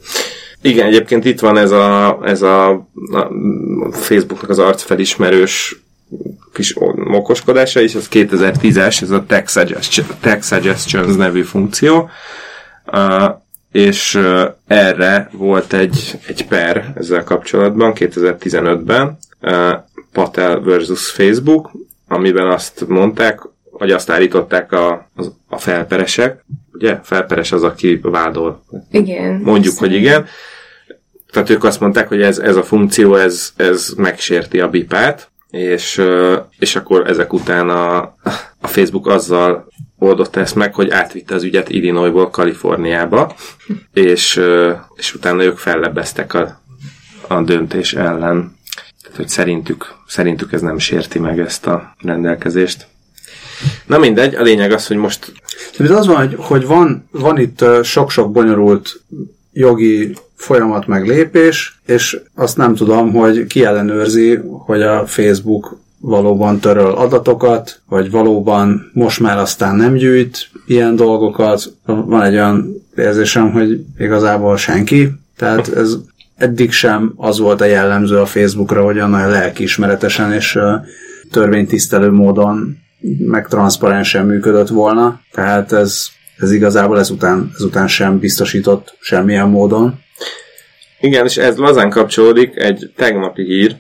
[0.63, 3.31] Igen, egyébként itt van ez a, ez a, a
[3.93, 5.84] Facebooknak az arcfelismerős
[6.53, 12.11] kis mokoskodása, és ez 2010-es, ez a Tech, Suggestions, Tech Suggestions nevű funkció,
[12.87, 13.31] uh,
[13.73, 19.73] és uh, erre volt egy, egy per ezzel kapcsolatban 2015-ben, uh,
[20.13, 21.71] Patel versus Facebook,
[22.09, 23.41] amiben azt mondták,
[23.71, 25.09] vagy azt állították a,
[25.49, 27.01] a felperesek, ugye?
[27.03, 28.65] Felperes az, aki vádol.
[28.91, 29.41] Igen.
[29.45, 30.27] Mondjuk, hogy igen.
[31.31, 36.03] Tehát ők azt mondták, hogy ez, ez a funkció, ez, ez megsérti a bipát, és,
[36.59, 37.97] és akkor ezek után a,
[38.61, 39.67] a Facebook azzal
[39.99, 43.35] oldotta ezt meg, hogy átvitte az ügyet Illinoisból Kaliforniába,
[43.93, 44.41] és,
[44.95, 46.61] és utána ők fellebbeztek a,
[47.29, 48.57] a döntés ellen.
[49.03, 52.87] Tehát, hogy szerintük, szerintük ez nem sérti meg ezt a rendelkezést.
[53.87, 55.33] Na mindegy, a lényeg az, hogy most...
[55.77, 59.01] Tehát az van, hogy, hogy van, van itt sok-sok bonyolult
[59.53, 66.59] jogi folyamat meg lépés, és azt nem tudom, hogy ki ellenőrzi, hogy a Facebook valóban
[66.59, 71.73] töröl adatokat, vagy valóban most már aztán nem gyűjt ilyen dolgokat.
[71.85, 75.11] Van egy olyan érzésem, hogy igazából senki.
[75.37, 75.97] Tehát ez
[76.37, 80.59] eddig sem az volt a jellemző a Facebookra, hogy olyan lelkiismeretesen és
[81.31, 82.77] törvénytisztelő módon
[83.19, 85.21] meg transzparensen működött volna.
[85.33, 86.07] Tehát ez,
[86.37, 90.03] ez igazából ezután, ezután sem biztosított semmilyen módon.
[91.05, 93.77] Igen, és ez lazán kapcsolódik egy tegnapi hír,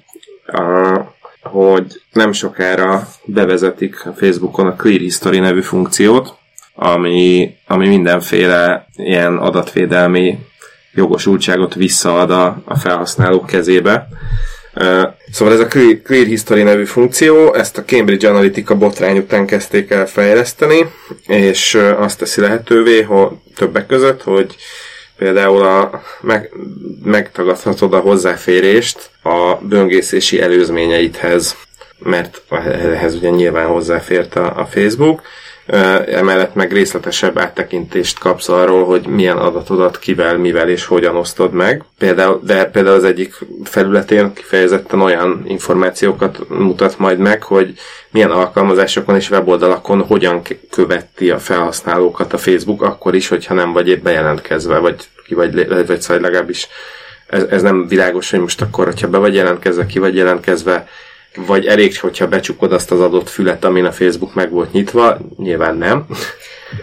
[0.46, 1.00] a,
[1.42, 6.34] hogy nem sokára bevezetik a Facebookon a Clear History nevű funkciót,
[6.74, 10.38] ami, ami mindenféle ilyen adatvédelmi
[10.94, 14.08] jogosultságot visszaad a, a felhasználók kezébe.
[15.32, 15.66] Szóval ez a
[16.02, 20.90] Clear History nevű funkció, ezt a Cambridge Analytica botrány után kezdték el fejleszteni,
[21.26, 24.56] és azt teszi lehetővé, hogy többek között, hogy
[25.16, 26.52] például a, meg,
[27.04, 31.56] megtagadhatod a hozzáférést a böngészési előzményeidhez,
[31.98, 35.22] mert ehhez ugye nyilván hozzáfért a, a Facebook,
[35.66, 41.84] emellett meg részletesebb áttekintést kapsz arról, hogy milyen adatodat kivel, mivel és hogyan osztod meg.
[41.98, 43.34] Például, de például az egyik
[43.64, 47.74] felületén kifejezetten olyan információkat mutat majd meg, hogy
[48.10, 53.88] milyen alkalmazásokon és weboldalakon hogyan követi a felhasználókat a Facebook, akkor is, hogyha nem vagy
[53.88, 54.96] épp bejelentkezve, vagy
[55.26, 56.68] ki vagy, vagy szóval legalábbis
[57.26, 60.86] ez, ez nem világos, hogy most akkor, hogyha be vagy jelentkezve, ki vagy jelentkezve,
[61.36, 65.76] vagy elég, hogyha becsukod azt az adott fület, amin a Facebook meg volt nyitva, nyilván
[65.76, 66.06] nem.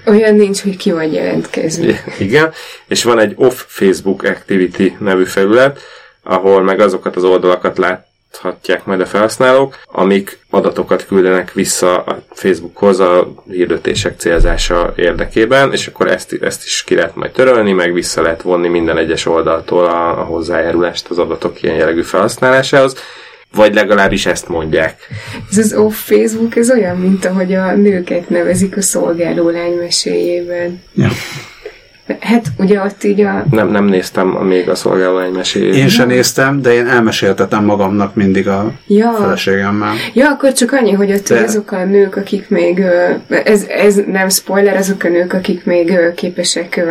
[0.06, 2.00] Olyan nincs, hogy ki vagy jelentkezni.
[2.20, 2.52] Igen,
[2.88, 5.80] és van egy Off Facebook Activity nevű felület,
[6.24, 13.00] ahol meg azokat az oldalakat láthatják majd a felhasználók, amik adatokat küldenek vissza a Facebookhoz
[13.00, 18.22] a hirdetések célzása érdekében, és akkor ezt, ezt is ki lehet majd törölni, meg vissza
[18.22, 22.96] lehet vonni minden egyes oldaltól a, a hozzájárulást az adatok ilyen jellegű felhasználásához
[23.56, 24.96] vagy legalábbis ezt mondják.
[25.52, 30.82] Ez az off Facebook, ez olyan, mint ahogy a nőket nevezik a szolgáló lány meséjében.
[30.96, 31.08] Ja.
[32.20, 33.46] Hát ugye ott így a...
[33.52, 35.76] Nem, nem néztem még a szolgáló lány meséjét.
[35.76, 39.16] Én sem néztem, de én elmeséltetem magamnak mindig a Ja.
[39.20, 39.94] feleségemmel.
[40.14, 42.84] Ja, akkor csak annyi, hogy ott De- azok a nők, akik még,
[43.28, 46.86] ez, ez nem spoiler, azok a nők, akik még képesek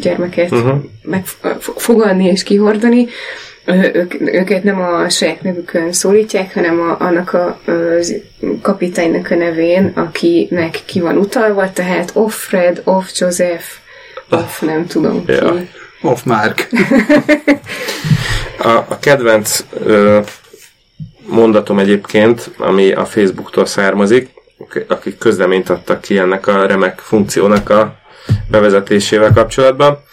[0.00, 0.60] gyermeket Mhm.
[0.60, 0.78] uh-huh.
[1.02, 3.06] megfogadni és kihordani,
[3.74, 8.14] ők, őket nem a saját nevükön szólítják, hanem a, annak a az
[8.62, 13.64] kapitánynak a nevén, akinek ki van utalva, tehát off Fred, off Joseph,
[14.30, 15.32] off nem tudom ki.
[15.32, 15.54] Ja.
[16.02, 16.68] Off Mark.
[18.58, 20.20] A, a kedvenc ö,
[21.26, 24.30] mondatom egyébként, ami a Facebooktól származik,
[24.88, 27.96] akik közleményt adtak ki ennek a remek funkciónak a
[28.50, 30.04] bevezetésével kapcsolatban,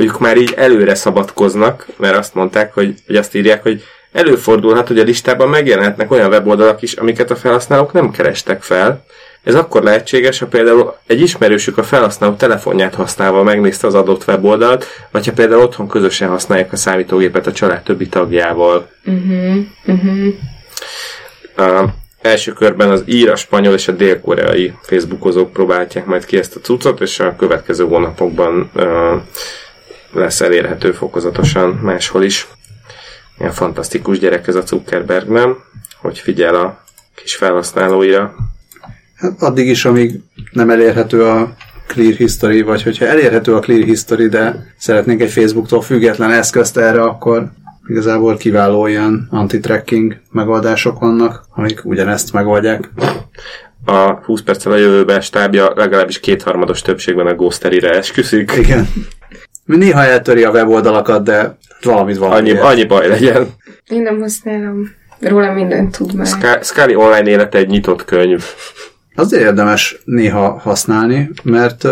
[0.00, 3.82] ők már így előre szabadkoznak, mert azt mondták, hogy, hogy azt írják, hogy
[4.12, 9.04] előfordulhat, hogy a listában megjelenhetnek olyan weboldalak is, amiket a felhasználók nem kerestek fel.
[9.44, 14.86] Ez akkor lehetséges, ha például egy ismerősük a felhasználó telefonját használva megnézte az adott weboldalt,
[15.10, 18.90] vagy ha például otthon közösen használják a számítógépet a család többi tagjával.
[19.04, 20.34] Uh-huh, uh-huh.
[21.56, 21.84] A
[22.22, 26.60] első körben az ír, a spanyol és a dél-koreai facebookozók próbálják majd ki ezt a
[26.60, 29.16] cuccot, és a következő hónapokban ö,
[30.12, 32.48] lesz elérhető fokozatosan máshol is.
[33.38, 35.56] Ilyen fantasztikus gyerek ez a Zuckerberg, nem?
[36.00, 36.84] Hogy figyel a
[37.14, 38.34] kis felhasználóira.
[39.14, 40.20] Hát addig is, amíg
[40.52, 41.54] nem elérhető a
[41.86, 47.02] Clear History, vagy hogyha elérhető a Clear History, de szeretnénk egy Facebooktól független eszközt erre,
[47.02, 47.50] akkor
[47.86, 52.90] igazából kiváló ilyen anti-tracking megoldások vannak, amik ugyanezt megoldják.
[53.84, 58.52] A 20 perccel a jövőbe stábja legalábbis kétharmados többségben a Ghosterire esküszik.
[58.56, 58.88] Igen.
[59.78, 62.62] Néha eltöri a weboldalakat, de valamit Annyi, valamiért.
[62.62, 63.46] annyi baj legyen.
[63.88, 64.90] Én nem használom.
[65.20, 66.26] Róla mindent tud már.
[66.26, 68.44] Sky- Scully online élete egy nyitott könyv.
[69.14, 71.86] Azért érdemes néha használni, mert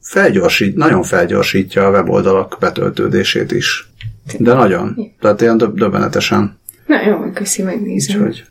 [0.00, 3.88] felgyorsít, nagyon felgyorsítja a weboldalak betöltődését is.
[4.38, 4.96] De nagyon.
[5.20, 6.58] Tehát ilyen döb- döbbenetesen.
[6.86, 8.16] Na jó, köszi, megnézem.
[8.20, 8.44] Úgyhogy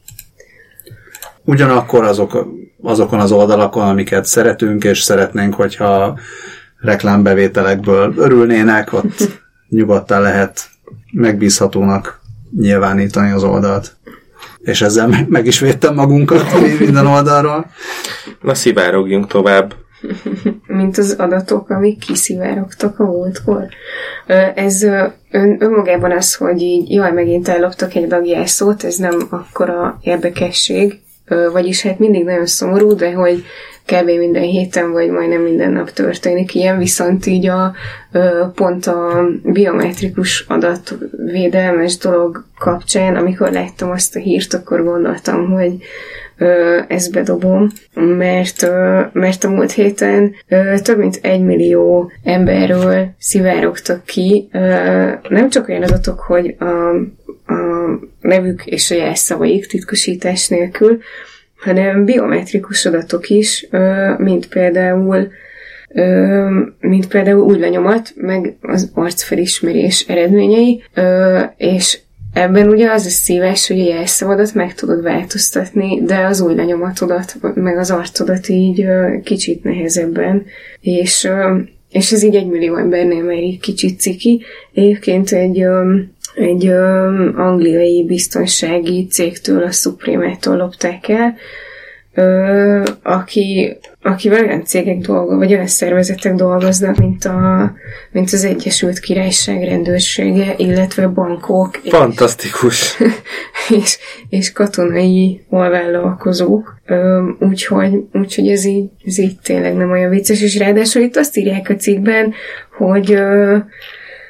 [1.43, 2.47] ugyanakkor azok,
[2.81, 6.19] azokon az oldalakon, amiket szeretünk, és szeretnénk, hogyha
[6.79, 10.69] reklámbevételekből örülnének, ott nyugodtan lehet
[11.11, 12.21] megbízhatónak
[12.57, 13.95] nyilvánítani az oldalt.
[14.59, 16.45] És ezzel meg- is védtem magunkat
[16.79, 17.65] minden oldalról.
[18.41, 19.73] Na szivárogjunk tovább.
[20.67, 23.67] mint az adatok, amik kiszivárogtak a múltkor.
[24.55, 24.83] Ez
[25.31, 30.99] ön, önmagában az, hogy így jaj, megint elloptak egy dagjászót, ez nem akkora érdekesség,
[31.51, 33.43] vagyis hát mindig nagyon szomorú, de hogy
[33.87, 34.05] kb.
[34.05, 37.73] minden héten, vagy majdnem minden nap történik ilyen, viszont így a
[38.55, 45.71] pont a biometrikus adatvédelmes dolog kapcsán, amikor láttam azt a hírt, akkor gondoltam, hogy
[46.87, 48.69] ezt bedobom, mert,
[49.11, 50.35] mert a múlt héten
[50.83, 54.49] több mint egy millió emberről szivárogtak ki,
[55.29, 56.65] nem csak olyan adatok, hogy a,
[57.53, 60.99] a nevük és a jelszavaik titkosítás nélkül,
[61.57, 63.67] hanem biometrikus adatok is,
[64.17, 65.31] mint például
[66.79, 70.83] mint például új lenyomat, meg az arcfelismerés eredményei,
[71.57, 71.99] és
[72.37, 77.35] Ebben ugye az a szíves, hogy a jelszavadat meg tudod változtatni, de az új lenyomatodat,
[77.53, 78.85] meg az arcodat így
[79.23, 80.45] kicsit nehezebben.
[80.81, 81.29] És,
[81.89, 84.41] és ez így egy millió embernél már így kicsit ciki.
[84.73, 85.65] Egyébként egy,
[86.37, 91.35] egy ö, angliai biztonsági cégtől, a Supreme-tól lopták el,
[92.13, 97.71] ö, aki, akivel olyan cégek dolgoznak, vagy olyan szervezetek dolgoznak, mint, a,
[98.11, 102.97] mint az Egyesült Királyság rendőrsége, illetve bankok, és, Fantasztikus.
[103.81, 103.97] és,
[104.29, 106.77] és katonai alvállalkozók.
[106.85, 111.37] Ö, Úgyhogy, úgyhogy ez, így, ez így tényleg nem olyan vicces, és ráadásul itt azt
[111.37, 112.33] írják a cikkben,
[112.77, 113.57] hogy ö,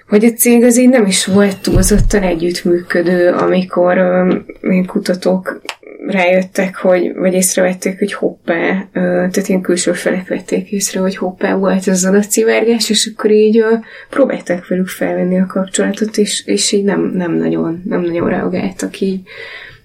[0.08, 5.62] hogy a cég azért nem is volt túlzottan együttműködő, amikor ö, kutatók
[6.08, 11.88] rájöttek, hogy, vagy észrevették, hogy hoppá, tehát ilyen külső felek vették észre, hogy hoppá volt
[11.88, 13.64] az adatszivárgás, és akkor így
[14.10, 19.22] próbálták velük felvenni a kapcsolatot, és, és így nem, nem, nagyon, nem nagyon reagáltak így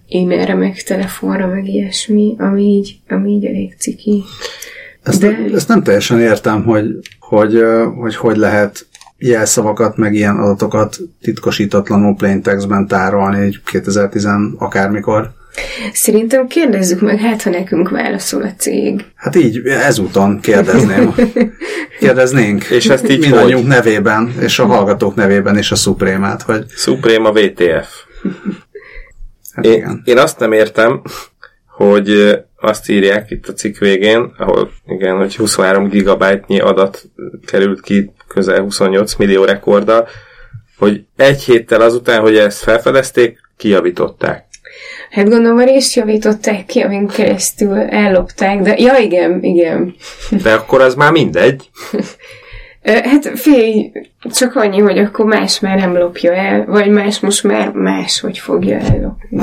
[0.08, 4.22] e-mailre, meg telefonra, meg ilyesmi, ami így, ami így elég ciki.
[5.02, 5.38] Ezt, De...
[5.54, 6.86] ezt nem teljesen értem, hogy
[7.18, 7.62] hogy,
[7.98, 8.86] hogy hogy lehet
[9.22, 15.30] jelszavakat, meg ilyen adatokat titkosítatlanul plaintextben tárolni 2010 akármikor.
[15.92, 19.04] Szerintem kérdezzük meg, hát ha nekünk válaszol a cég.
[19.14, 21.14] Hát így, ezúton kérdezném.
[22.00, 22.64] Kérdeznénk.
[22.64, 23.74] És ezt így Mindannyiunk hogy?
[23.74, 26.64] nevében, és a hallgatók nevében, és a Supreme-át, hogy...
[26.68, 27.88] Supreme VTF.
[29.52, 30.02] Hát én, igen.
[30.04, 31.02] én azt nem értem,
[31.66, 37.10] hogy azt írják itt a cikk végén, ahol igen, hogy 23 gigabájtnyi adat
[37.46, 40.08] került ki közel 28 millió rekorddal,
[40.78, 44.44] hogy egy héttel azután, hogy ezt felfedezték, kijavították.
[45.10, 49.94] Hát gondolom a részt javították ki, amin keresztül ellopták, de ja igen, igen.
[50.42, 51.70] De akkor az már mindegy.
[52.82, 57.70] Hát félj, csak annyi, hogy akkor más már nem lopja el, vagy más most már
[57.72, 59.38] más, hogy fogja ellopni.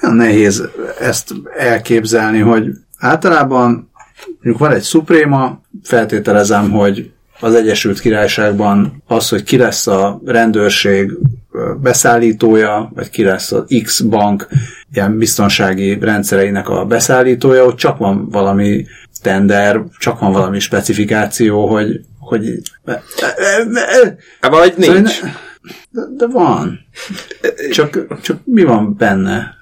[0.00, 0.68] Nehéz
[0.98, 2.66] ezt elképzelni, hogy
[2.98, 3.90] általában
[4.26, 7.10] mondjuk van egy szupréma, feltételezem, hogy
[7.42, 11.12] az Egyesült Királyságban az, hogy ki lesz a rendőrség
[11.80, 14.48] beszállítója, vagy ki lesz az X bank
[14.92, 18.86] ilyen biztonsági rendszereinek a beszállítója, ott csak van valami
[19.22, 22.62] tender, csak van valami specifikáció, hogy, hogy
[24.40, 25.20] hát vagy nincs.
[25.90, 26.80] De, de van.
[27.70, 29.54] Csak, csak mi van benne?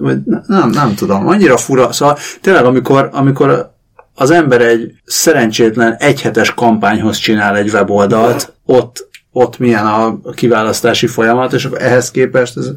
[0.00, 1.26] Vagy nem, nem tudom.
[1.26, 1.92] Annyira fura.
[1.92, 3.76] Szóval tényleg, amikor, amikor
[4.18, 11.52] az ember egy szerencsétlen egyhetes kampányhoz csinál egy weboldalt, ott, ott milyen a kiválasztási folyamat,
[11.52, 12.70] és ehhez képest ez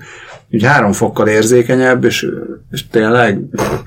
[0.51, 2.27] úgy három fokkal érzékenyebb, és,
[2.71, 3.39] és tényleg,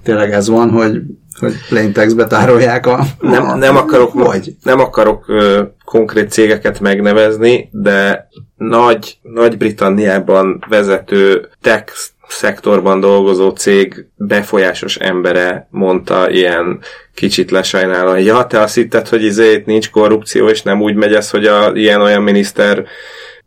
[0.03, 1.01] tényleg ez van, hogy,
[1.39, 3.07] hogy plain textbe tárolják a...
[3.21, 4.55] Nem, a, nem akarok, vagy.
[4.63, 14.97] Nem akarok ö, konkrét cégeket megnevezni, de nagy, Nagy-Britanniában vezető text szektorban dolgozó cég befolyásos
[14.97, 16.81] embere mondta ilyen
[17.15, 21.31] kicsit lesajnálva, ja, te azt hitted, hogy izét nincs korrupció, és nem úgy megy ez,
[21.31, 22.85] hogy a ilyen-olyan miniszter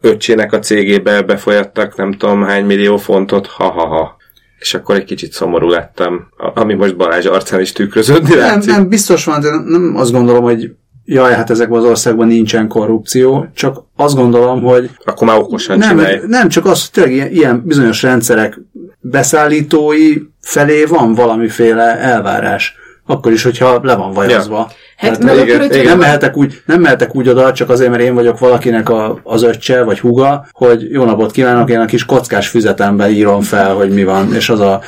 [0.02, 4.18] öccsének a cégébe befolyattak nem tudom hány millió fontot, ha-ha-ha.
[4.60, 9.26] És akkor egy kicsit szomorú lettem, ami most Balázs arcán is tükröződni nem, nem, biztos
[9.26, 10.72] van, de nem azt gondolom, hogy
[11.10, 14.90] jaj, hát ezekben az országban nincsen korrupció, csak azt gondolom, hogy...
[15.06, 16.20] Akkor már okosan nem, csinálj.
[16.28, 18.60] Nem, csak az, hogy tényleg ilyen, ilyen bizonyos rendszerek
[19.00, 22.76] beszállítói felé van valamiféle elvárás.
[23.06, 24.58] Akkor is, hogyha le van vajazva.
[24.58, 24.76] Ja.
[24.98, 25.86] Hát Tehát, igen, igen.
[25.86, 29.44] Nem, mehetek úgy, nem mehetek úgy oda, csak azért, mert én vagyok valakinek a, az
[29.44, 33.90] öccse, vagy huga, hogy jó napot kívánok, én a kis kockás füzetemben írom fel, hogy
[33.90, 34.82] mi van, és az a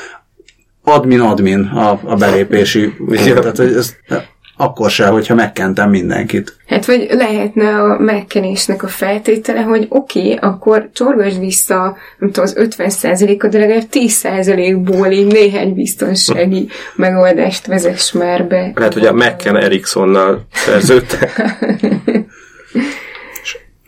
[0.83, 2.93] admin-admin a, a belépési.
[3.23, 3.95] Tehát, hogy ez,
[4.61, 6.57] akkor se, hogyha megkentem mindenkit.
[6.67, 12.43] Hát vagy lehetne a megkenésnek a feltétele, hogy oké, okay, akkor csorgasd vissza, nem tudom,
[12.43, 18.71] az 50%-ot, de legalább 10%-ból így néhány biztonsági megoldást vezess már be.
[18.75, 21.31] Lehet, hogy a McKen Ericssonnal szerződtek.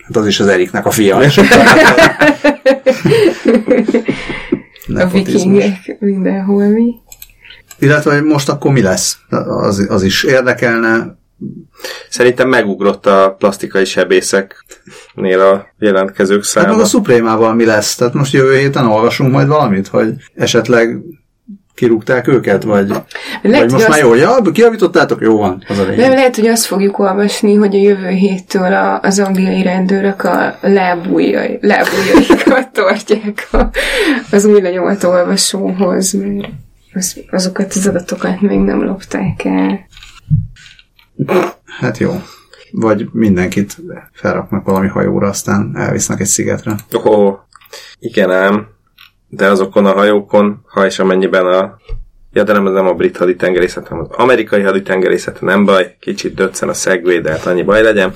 [0.06, 1.18] hát az is az Eriknek a fia.
[4.96, 6.96] a vikingek mindenhol mi.
[7.82, 9.18] Illetve, hogy most akkor mi lesz?
[9.48, 11.20] Az, az is érdekelne.
[12.10, 16.68] Szerintem megugrott a plastikai sebészeknél a jelentkezők száma.
[16.68, 17.96] Hát meg a Suprémával mi lesz?
[17.96, 20.98] Tehát most jövő héten olvasunk majd valamit, hogy esetleg
[21.76, 23.08] kirúgták őket, vagy, lehet,
[23.42, 24.00] vagy most már azt...
[24.00, 25.98] jó, ja, kiavítottátok, jó van, az a lényeg.
[25.98, 30.58] Nem, lehet, hogy azt fogjuk olvasni, hogy a jövő héttől a, az angliai rendőrök a
[30.62, 33.58] lábújjai, lábújjaikat tartják a,
[34.32, 36.50] az új lenyomat olvasóhoz, mert
[36.94, 39.88] az, azokat az adatokat még nem lopták el.
[41.66, 42.22] Hát jó.
[42.72, 43.78] Vagy mindenkit
[44.12, 46.76] felraknak valami hajóra, aztán elvisznek egy szigetre.
[46.92, 47.40] Oh,
[48.00, 48.68] igen ám,
[49.28, 51.80] de azokon a hajókon, ha és amennyiben a
[52.34, 56.70] Ja, de nem, nem a brit haditengerészet, hanem az amerikai haditengerészet, nem baj, kicsit döccen
[56.70, 58.14] a szegvé, de hát annyi baj legyen.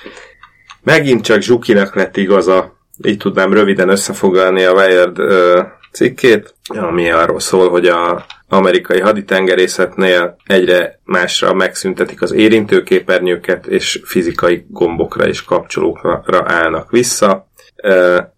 [0.82, 5.66] Megint csak Zsukinak lett igaza, így tudnám röviden összefoglalni a Wired uh,
[5.98, 14.64] cikkét, ami arról szól, hogy a amerikai haditengerészetnél egyre másra megszüntetik az érintőképernyőket, és fizikai
[14.68, 17.48] gombokra és kapcsolókra állnak vissza,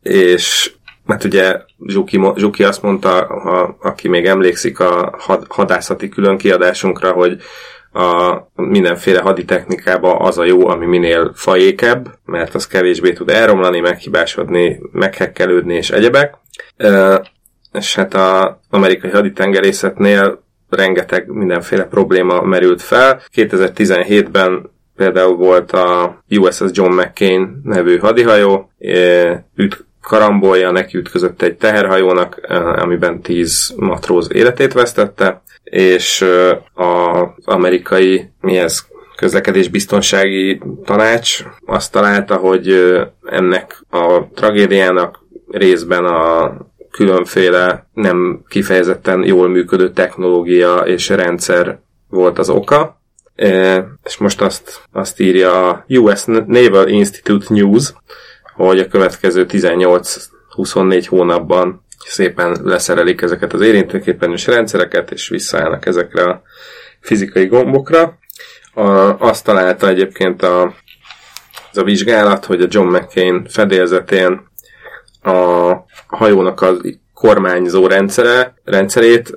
[0.02, 0.72] és
[1.04, 7.40] mert ugye Zsuki, Zsuki azt mondta, a, aki még emlékszik a had, hadászati különkiadásunkra, hogy
[7.92, 14.80] a mindenféle haditechnikában az a jó, ami minél fajékebb, mert az kevésbé tud elromlani, meghibásodni,
[14.92, 16.34] meghekkelődni és egyebek
[17.72, 23.22] és hát az amerikai haditengerészetnél rengeteg mindenféle probléma merült fel.
[23.34, 28.70] 2017-ben például volt a USS John McCain nevű hadihajó,
[29.54, 32.40] üt, karambolja neki ütközött egy teherhajónak,
[32.76, 36.24] amiben 10 matróz életét vesztette, és
[36.74, 38.80] az amerikai mi ez,
[39.16, 46.52] közlekedésbiztonsági tanács azt találta, hogy ennek a tragédiának részben a
[46.90, 53.00] különféle nem kifejezetten jól működő technológia és rendszer volt az oka,
[54.04, 57.92] és most azt, azt írja a US Naval Institute News,
[58.54, 66.42] hogy a következő 18-24 hónapban szépen leszerelik ezeket az érintőképernyős rendszereket, és visszaállnak ezekre a
[67.00, 68.18] fizikai gombokra.
[68.74, 68.82] A,
[69.18, 70.74] azt találta egyébként a,
[71.70, 74.49] az a vizsgálat, hogy a John McCain fedélzetén
[75.22, 75.74] a
[76.06, 76.80] hajónak az
[77.20, 79.28] kormányzó rendszere, rendszerét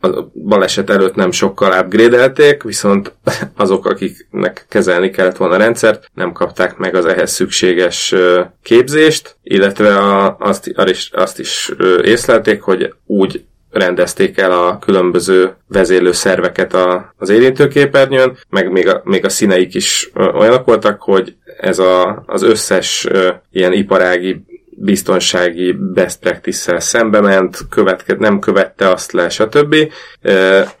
[0.00, 3.12] a baleset előtt nem sokkal upgrade viszont
[3.56, 8.14] azok, akiknek kezelni kellett volna a rendszert, nem kapták meg az ehhez szükséges
[8.62, 10.72] képzést, illetve a, azt,
[11.12, 18.72] azt is észlelték, hogy úgy rendezték el a különböző vezérlő szerveket a, az érintőképernyőn, meg
[18.72, 23.08] még a, még a színeik is olyanok voltak, hogy ez a, az összes
[23.50, 24.44] ilyen iparági
[24.76, 29.76] biztonsági best practice-szel szembe ment, követke, nem követte azt le, stb.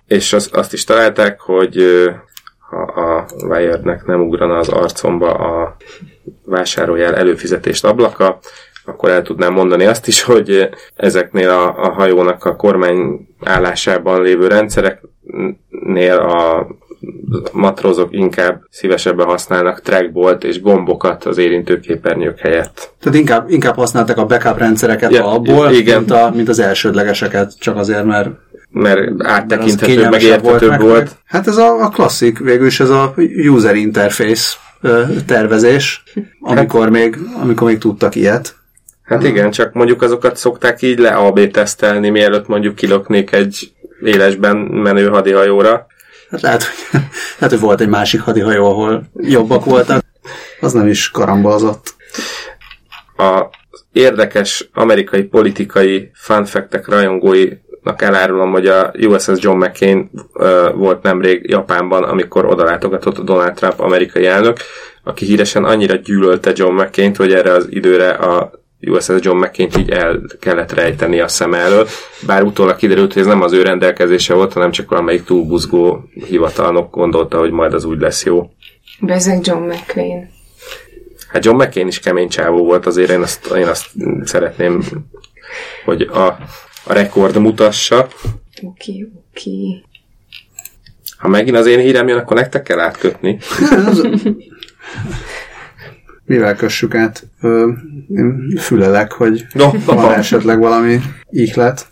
[0.06, 1.84] És az, azt is találták, hogy
[2.70, 5.76] ha a Wired-nek nem ugrana az arcomba a
[6.44, 8.38] vásárolják előfizetést ablaka,
[8.84, 14.46] akkor el tudnám mondani azt is, hogy ezeknél a, a hajónak a kormány állásában lévő
[14.46, 16.66] rendszereknél a
[17.52, 22.92] matrózok inkább szívesebben használnak trackbolt és gombokat az érintőképernyők helyett.
[23.00, 25.98] Tehát inkább, inkább használtak a backup rendszereket ja, abból, igen.
[25.98, 28.28] Mint, a, mint az elsődlegeseket, csak azért, mert
[28.72, 30.80] mert áttekinthető, meg érthetőbb volt.
[30.80, 31.10] volt.
[31.24, 33.14] Hát ez a, a klasszik, végül is ez a
[33.48, 34.56] user interface
[35.26, 36.02] tervezés,
[36.40, 38.54] amikor, hát, még, amikor még tudtak ilyet.
[39.02, 43.72] Hát igen, csak mondjuk azokat szokták így le AB tesztelni, mielőtt mondjuk kiloknék egy
[44.04, 45.86] élesben menő hadihajóra.
[46.32, 47.00] Hát lehet, hogy,
[47.38, 50.04] lehet, hogy volt egy másik hadihajó, ahol jobbak voltak.
[50.60, 51.94] Az nem is karambolzott.
[53.16, 53.46] A
[53.92, 62.02] érdekes amerikai politikai fanfektek rajongóinak elárulom, hogy a USS John McCain uh, volt nemrég Japánban,
[62.02, 64.56] amikor odalátogatott a Donald Trump amerikai elnök,
[65.04, 69.90] aki híresen annyira gyűlölte John McCain-t, hogy erre az időre a USS John mccain így
[69.90, 71.88] el kellett rejteni a szem elől,
[72.26, 76.94] bár utólag kiderült, hogy ez nem az ő rendelkezése volt, hanem csak valamelyik túlbuzgó hivatalnok
[76.94, 78.50] gondolta, hogy majd az úgy lesz jó.
[79.00, 80.30] Bezeg John McCain.
[81.28, 83.86] Hát John McCain is kemény csávó volt, azért én azt, én azt
[84.24, 84.82] szeretném,
[85.84, 86.26] hogy a,
[86.84, 87.98] a rekord mutassa.
[87.98, 89.50] Oké, okay, oké.
[89.50, 89.84] Okay.
[91.16, 93.38] Ha megint az én hírem jön, akkor nektek kell átkötni.
[96.24, 97.26] mivel kössük át?
[97.40, 97.68] Ö,
[98.08, 101.00] én fülelek, hogy no, van esetleg valami
[101.30, 101.86] ihlet.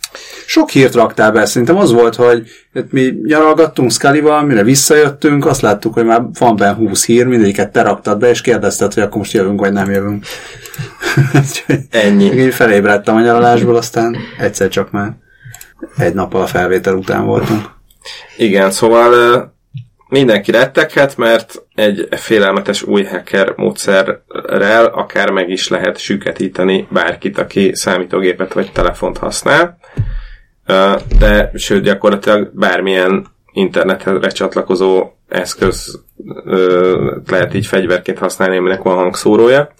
[0.45, 2.49] Sok hírt raktál be, szerintem az volt, hogy
[2.89, 7.81] mi nyaralgattunk scully mire visszajöttünk, azt láttuk, hogy már van benne 20 hír, mindegyiket te
[7.81, 10.25] raktad be, és kérdezted, hogy akkor most jövünk, vagy nem jövünk.
[11.89, 12.25] Ennyi.
[12.25, 15.11] Én felébredtem a nyaralásból, aztán egyszer csak már
[15.97, 17.69] egy nappal a felvétel után voltunk.
[18.37, 19.13] Igen, szóval
[20.11, 27.71] mindenki retteghet, mert egy félelmetes új hacker módszerrel akár meg is lehet süketíteni bárkit, aki
[27.73, 29.77] számítógépet vagy telefont használ.
[31.19, 36.03] De sőt, gyakorlatilag bármilyen internetre csatlakozó eszköz
[37.27, 39.71] lehet így fegyverként használni, aminek van hangszórója.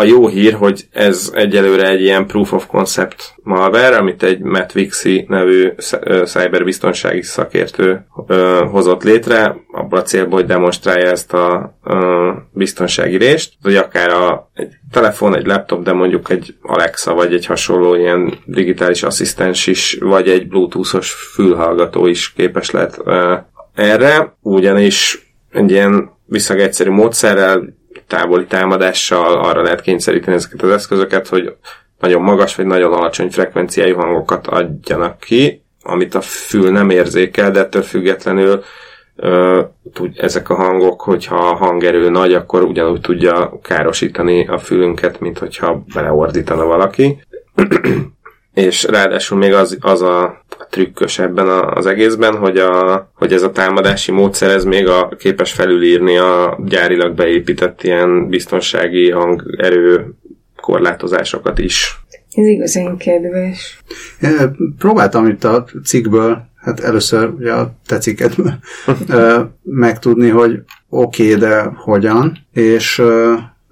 [0.00, 4.72] A jó hír, hogy ez egyelőre egy ilyen proof of concept malware, amit egy Matt
[4.72, 5.72] Vixi nevű
[6.24, 8.06] cyberbiztonsági szakértő
[8.70, 11.78] hozott létre, abban a célból, hogy demonstrálja ezt a
[12.52, 17.46] biztonsági részt, hogy akár a, egy telefon, egy laptop, de mondjuk egy Alexa, vagy egy
[17.46, 23.02] hasonló ilyen digitális asszisztens is, vagy egy bluetoothos fülhallgató is képes lehet
[23.74, 27.76] erre, ugyanis egy ilyen viszonylag egyszerű módszerrel
[28.08, 31.54] távoli támadással arra lehet kényszeríteni ezeket az eszközöket, hogy
[32.00, 37.60] nagyon magas vagy nagyon alacsony frekvenciájú hangokat adjanak ki, amit a fül nem érzékel, de
[37.60, 38.62] ettől függetlenül
[39.16, 45.20] ö, tud, ezek a hangok, hogyha a hangerő nagy, akkor ugyanúgy tudja károsítani a fülünket,
[45.20, 47.22] mint hogyha beleordítana valaki.
[48.54, 53.50] és ráadásul még az, az a trükkös ebben az egészben, hogy, a, hogy ez a
[53.50, 60.14] támadási módszer ez még a, képes felülírni a gyárilag beépített ilyen biztonsági hangerő
[60.56, 61.98] korlátozásokat is.
[62.32, 63.82] Ez igazán kedves.
[64.22, 68.58] Én próbáltam itt a cikkből, hát először ugye a te cikketből
[69.62, 73.02] megtudni, hogy oké, okay, de hogyan, és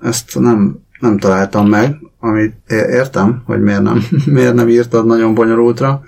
[0.03, 5.35] ezt nem, nem találtam meg, amit é- értem, hogy miért nem, miért nem írtad nagyon
[5.35, 6.03] bonyolultra,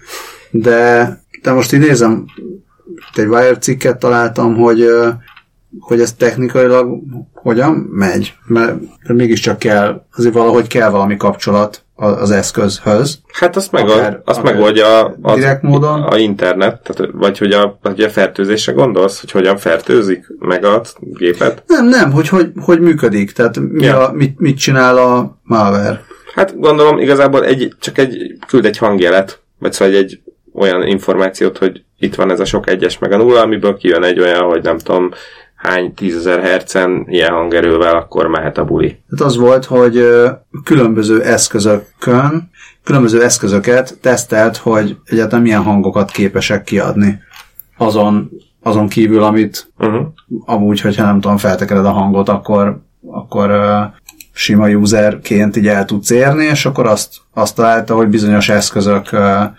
[0.51, 1.09] de,
[1.43, 4.89] de most itt egy Wire cikket találtam, hogy
[5.81, 6.99] hogy ez technikailag
[7.35, 8.77] hogyan megy, mert
[9.09, 13.19] mégiscsak kell, azért valahogy kell valami kapcsolat a- az eszközhöz.
[13.33, 16.03] Hát azt, meg Akár- a, azt akár megoldja az, direkt módon.
[16.03, 20.83] a internet, tehát, vagy hogy a, vagy a fertőzésre gondolsz, hogy hogyan fertőzik meg a
[20.99, 21.63] gépet?
[21.67, 24.09] Nem, nem, hogy hogy, hogy működik, tehát mi Ja.
[24.09, 26.01] a, mit, mit csinál a malware.
[26.35, 30.21] Hát gondolom igazából egy, csak egy, küld egy hangjelet, vagy szóval egy
[30.59, 34.21] olyan információt, hogy itt van ez a sok egyes meg a nulla, amiből kijön egy
[34.21, 35.11] olyan, hogy nem tudom,
[35.55, 38.89] hány tízezer hercen ilyen hangerővel, akkor mehet a buli.
[38.89, 40.09] Tehát az volt, hogy
[40.65, 42.51] különböző eszközökön,
[42.85, 47.19] különböző eszközöket tesztelt, hogy egyáltalán milyen hangokat képesek kiadni.
[47.77, 48.31] Azon,
[48.63, 50.07] azon kívül, amit Uh-huh.
[50.45, 52.81] amúgy, hogyha nem tudom, feltekered a hangot, akkor,
[53.11, 53.51] akkor
[54.39, 59.11] sima userként így el tudsz érni, és akkor azt, azt találta, hogy bizonyos eszközök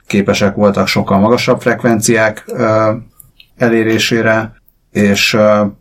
[0.07, 2.45] képesek voltak sokkal magasabb frekvenciák
[3.57, 4.53] elérésére,
[4.91, 5.38] és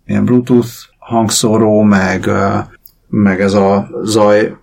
[0.07, 0.69] ilyen Bluetooth
[0.99, 2.31] hangszóró, meg,
[3.09, 4.57] meg ez a zaj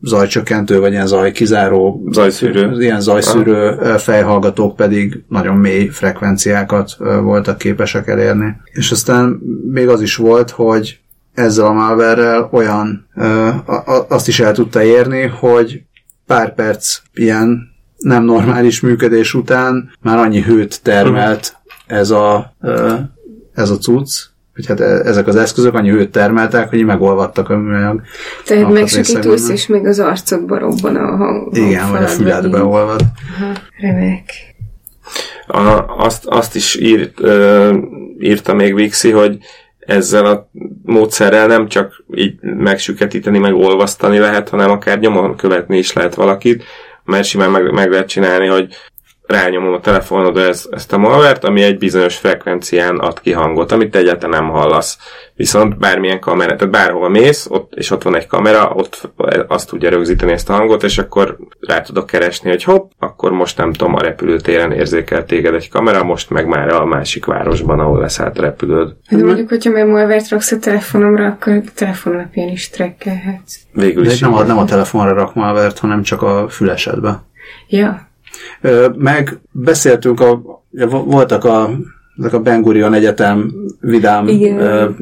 [0.00, 2.82] zajcsökkentő, vagy ilyen zajkizáró, Zajszűrő.
[2.82, 8.56] ilyen zajszűrő fejhallgatók pedig nagyon mély frekvenciákat voltak képesek elérni.
[8.72, 9.40] És aztán
[9.72, 11.03] még az is volt, hogy
[11.34, 15.82] ezzel a malware olyan, ö, a- azt is el tudta érni, hogy
[16.26, 21.56] pár perc ilyen nem normális működés után már annyi hőt termelt
[21.86, 22.92] ez a, ö,
[23.54, 24.20] ez a cucc,
[24.54, 28.02] hogy hát e- ezek az eszközök annyi hőt termeltek, hogy megolvadtak a műanyag.
[28.44, 28.62] Tehát
[29.24, 29.52] vannak.
[29.52, 31.56] és még az arcodba robban a hang.
[31.56, 33.00] Igen, vagy a füledbe olvad.
[33.38, 34.30] Aha, remek.
[35.46, 37.76] A, azt, azt is írt, ö,
[38.18, 39.38] írta még Vixi, hogy
[39.86, 40.50] ezzel a
[40.82, 46.64] módszerrel nem csak így megsüketíteni, meg olvasztani lehet, hanem akár nyomon követni is lehet valakit,
[47.04, 48.74] mert simán meg, meg lehet csinálni, hogy
[49.26, 53.90] rányomom a telefonodra ez, ezt a malvert, ami egy bizonyos frekvencián ad ki hangot, amit
[53.90, 54.98] te egyáltalán nem hallasz.
[55.34, 59.10] Viszont bármilyen kamera, tehát bárhova mész, ott, és ott van egy kamera, ott
[59.48, 63.56] azt tudja rögzíteni ezt a hangot, és akkor rá tudok keresni, hogy hopp, akkor most
[63.56, 68.00] nem tudom, a repülőtéren érzékel téged egy kamera, most meg már a másik városban, ahol
[68.00, 68.94] leszállt a repülőd.
[69.06, 73.56] Hát de mondjuk, hogyha már malvert raksz a telefonomra, akkor a telefon alapján is trekkelhetsz.
[73.72, 74.20] Végül De is.
[74.20, 77.22] nem a, nem a telefonra rak malvert, hanem csak a fülesedbe.
[77.68, 78.12] Ja.
[78.96, 80.42] Meg beszéltünk, a,
[81.04, 81.70] voltak a,
[82.18, 84.96] ezek a Ben Gurion Egyetem vidám Igen.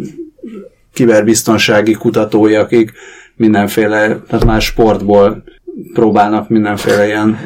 [0.93, 2.93] kiberbiztonsági kutatói, akik
[3.37, 5.43] mindenféle, tehát már sportból
[5.93, 7.39] próbálnak mindenféle ilyen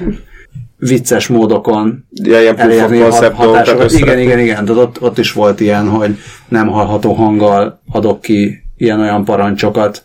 [0.79, 3.93] vicces módokon Ja, ilyen elérni a hat- hatásokat.
[3.93, 4.65] Igen, igen, igen.
[4.65, 6.17] Tehát ott, ott is volt ilyen, hogy
[6.49, 10.05] nem hallható hanggal adok ki ilyen-olyan parancsokat.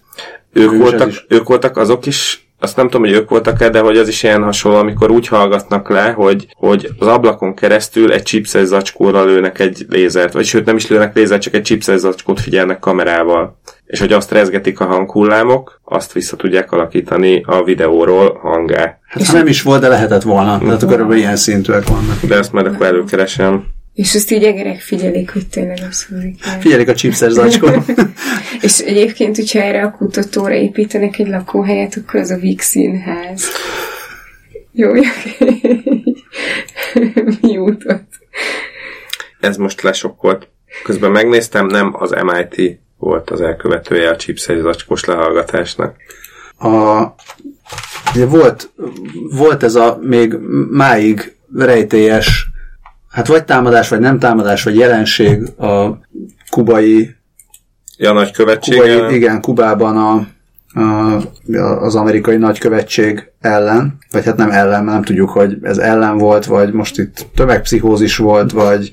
[0.54, 4.08] ők voltak, ők voltak azok is, azt nem tudom, hogy ők voltak-e, de hogy az
[4.08, 9.26] is ilyen hasonló, amikor úgy hallgatnak le, hogy, hogy az ablakon keresztül egy chipses zacskóra
[9.26, 13.60] lőnek egy lézert, vagy sőt nem is lőnek lézert, csak egy chipses zacskót figyelnek kamerával.
[13.86, 18.98] És hogy azt rezgetik a hanghullámok, azt vissza tudják alakítani a videóról hangá.
[19.08, 20.58] Hát ha nem is volt, de lehetett volna.
[20.58, 22.20] Tehát körülbelül ilyen szintűek vannak.
[22.28, 23.64] De ezt majd akkor előkeresem.
[23.94, 25.90] És azt így egerek figyelik, hogy tényleg el.
[26.60, 27.86] Figyelik a chipses zacskót.
[28.62, 33.46] És egyébként, hogyha erre a kutatóra építenek egy lakóhelyet, akkor az a Vix színház.
[34.72, 34.92] Jó.
[37.42, 38.10] Mi jutott?
[39.40, 40.48] Ez most lesokkolt.
[40.84, 45.96] Közben megnéztem, nem az MIT volt az elkövetője a chipses zacskós lehallgatásnak.
[46.58, 47.02] a,
[48.16, 48.72] ugye volt,
[49.32, 50.34] volt ez a még
[50.70, 52.51] máig rejtélyes,
[53.12, 56.00] hát vagy támadás, vagy nem támadás, vagy jelenség a
[56.50, 57.16] kubai,
[57.98, 58.80] Ja, nagy követség.
[58.80, 60.28] kubai igen, Kubában a,
[60.80, 66.18] a, az amerikai nagykövetség ellen, vagy hát nem ellen, mert nem tudjuk, hogy ez ellen
[66.18, 68.92] volt, vagy most itt tömegpszichózis volt, vagy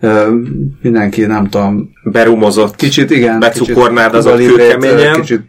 [0.00, 0.34] ö,
[0.82, 2.76] mindenki, nem tudom, berumozott.
[2.76, 3.40] Kicsit, igen.
[3.40, 5.20] Kicsit Cuba Librét, kőkeményen.
[5.20, 5.42] Kicsit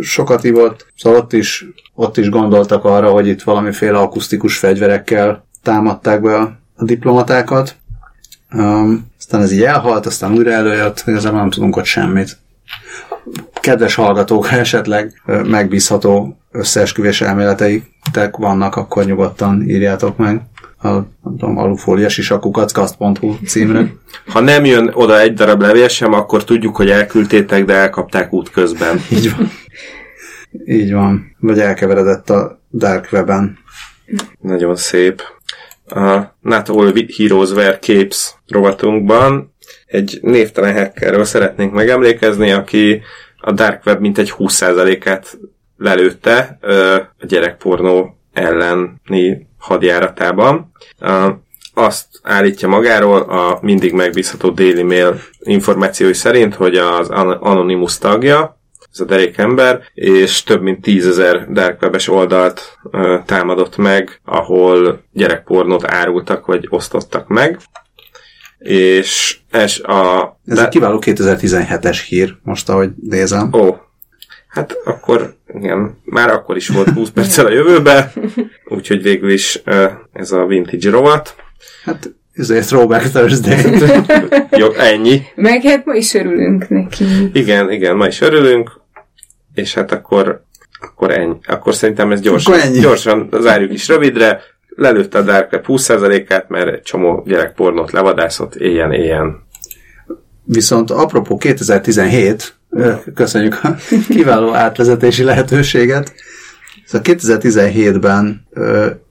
[0.00, 0.86] sokat ivott.
[0.96, 6.58] Szóval ott is, ott is gondoltak arra, hogy itt valamiféle akusztikus fegyverekkel támadták be a,
[6.78, 7.76] a diplomatákat.
[8.52, 12.38] Um, aztán ez így elhalt, aztán újra előjött, igazából nem tudunk ott semmit.
[13.60, 20.42] Kedves hallgatók, ha esetleg megbízható összeesküvés elméleteitek vannak, akkor nyugodtan írjátok meg
[20.82, 23.86] a nem tudom, alufóliás isakukat, kast.hu címre.
[24.26, 29.00] Ha nem jön oda egy darab levél sem, akkor tudjuk, hogy elküldtétek, de elkapták útközben.
[29.16, 29.50] Így van.
[30.66, 31.36] Így van.
[31.38, 33.58] Vagy elkeveredett a Dark Web-en.
[34.40, 35.22] Nagyon szép.
[35.90, 39.54] A Not All Heroes Wear Capes rovatunkban
[39.86, 43.02] egy névtelen hackerről szeretnénk megemlékezni, aki
[43.40, 45.38] a Dark Web mintegy 20%-át
[45.76, 46.58] lelőtte
[47.18, 50.72] a gyerekpornó elleni hadjáratában.
[51.74, 57.08] Azt állítja magáról a mindig megbízható Daily Mail információi szerint, hogy az
[57.40, 58.57] Anonymous tagja,
[58.92, 65.02] ez a derék ember, és több mint tízezer dark webes oldalt ö, támadott meg, ahol
[65.12, 67.58] gyerekpornót árultak, vagy osztottak meg.
[68.58, 70.22] És ez a...
[70.46, 70.62] Ez de...
[70.62, 73.52] egy kiváló 2017-es hír, most ahogy nézem.
[73.52, 73.76] Ó,
[74.48, 78.12] hát akkor igen, már akkor is volt 20 perccel a jövőbe,
[78.76, 79.62] úgyhogy végül is
[80.12, 81.34] ez a vintage rovat.
[81.84, 83.56] Hát ez egy Throwback Thursday.
[84.60, 85.22] Jó, ennyi.
[85.34, 87.04] Meg hát ma is örülünk neki.
[87.32, 88.77] Igen, igen, ma is örülünk,
[89.58, 90.42] és hát akkor,
[90.80, 91.36] akkor ennyi.
[91.46, 92.78] Akkor szerintem ez gyorsan, akkor ennyi.
[92.78, 94.40] gyorsan zárjuk is rövidre.
[94.68, 99.46] Lelőtte a Dark Web 20%-át, mert egy csomó gyerekpornót levadászott éjjen-éjjen.
[100.44, 102.54] Viszont apropó 2017,
[103.14, 103.74] köszönjük a
[104.14, 106.12] kiváló átvezetési lehetőséget.
[106.84, 108.46] Szóval 2017-ben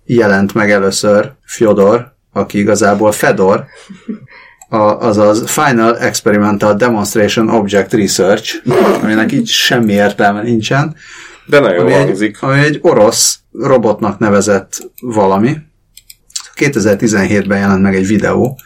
[0.05, 3.65] jelent meg először Fyodor, aki igazából Fedor,
[4.69, 8.55] a, azaz Final Experimental Demonstration Object Research,
[9.01, 10.95] aminek így semmi értelme nincsen.
[11.45, 12.37] De nagyon ami hangzik.
[12.41, 15.57] Egy, ami egy orosz robotnak nevezett valami.
[16.55, 18.59] 2017-ben jelent meg egy videó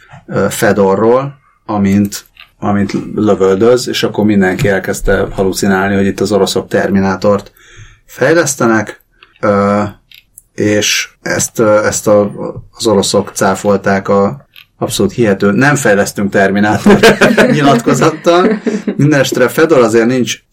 [0.49, 1.33] Fedorról,
[1.65, 2.25] amint,
[2.59, 7.51] amint lövöldöz, és akkor mindenki elkezdte halucinálni, hogy itt az oroszok Terminátort
[8.05, 9.01] fejlesztenek,
[10.53, 12.31] és ezt, ezt a,
[12.71, 14.45] az oroszok cáfolták a
[14.81, 16.99] abszolút hihető, nem fejlesztünk Terminátor
[17.51, 18.61] nyilatkozattal.
[18.95, 20.43] Mindenestre Fedor azért nincs,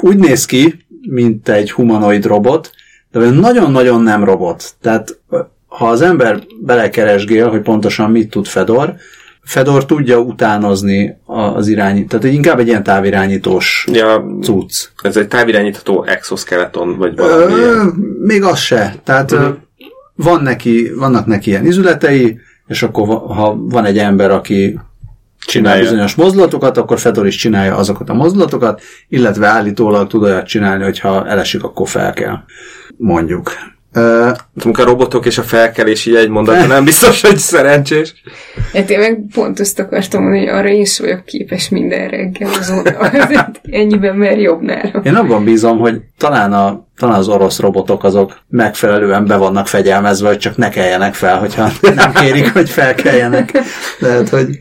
[0.00, 2.70] úgy néz ki, mint egy humanoid robot,
[3.10, 4.74] de nagyon-nagyon nem robot.
[4.80, 5.20] Tehát
[5.66, 8.94] ha az ember belekeresgél, hogy pontosan mit tud Fedor,
[9.42, 14.88] Fedor tudja utánozni az irányít, tehát inkább egy ilyen távirányítós ja, cucc.
[15.02, 17.82] Ez egy távirányítható exoskeleton, vagy valami Ö,
[18.20, 18.94] Még az se.
[19.04, 19.56] Tehát uh-huh.
[20.14, 22.40] van neki, vannak neki ilyen izületei,
[22.70, 24.78] és akkor ha van egy ember, aki
[25.38, 30.84] csinál bizonyos mozdulatokat, akkor Fedor is csinálja azokat a mozdulatokat, illetve állítólag tud olyat csinálni,
[30.84, 32.38] hogy ha elesik, akkor fel kell.
[32.96, 33.52] Mondjuk.
[33.94, 34.28] Uh,
[34.72, 38.14] a robotok és a felkelés így egy mondatban nem biztos, hogy szerencsés.
[38.72, 43.10] Hát én meg pont azt akartam mondani, hogy arra is vagyok képes minden reggel azonnal.
[43.70, 45.02] Ennyiben mer jobb nálam.
[45.02, 50.28] Én abban bízom, hogy talán, a, talán az orosz robotok azok megfelelően be vannak fegyelmezve,
[50.28, 53.58] hogy csak ne keljenek fel, hogyha nem kérik, hogy felkeljenek.
[53.98, 54.58] Lehet, hogy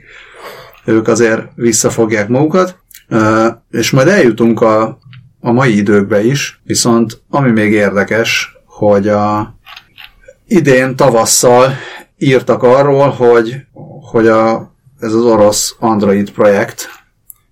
[0.86, 2.78] ők azért visszafogják magukat.
[3.10, 5.00] Uh, és majd eljutunk a,
[5.40, 9.54] a mai időkbe is, viszont ami még érdekes, hogy a
[10.48, 11.72] idén tavasszal
[12.18, 13.56] írtak arról, hogy,
[14.12, 16.88] hogy a, ez az orosz Android projekt,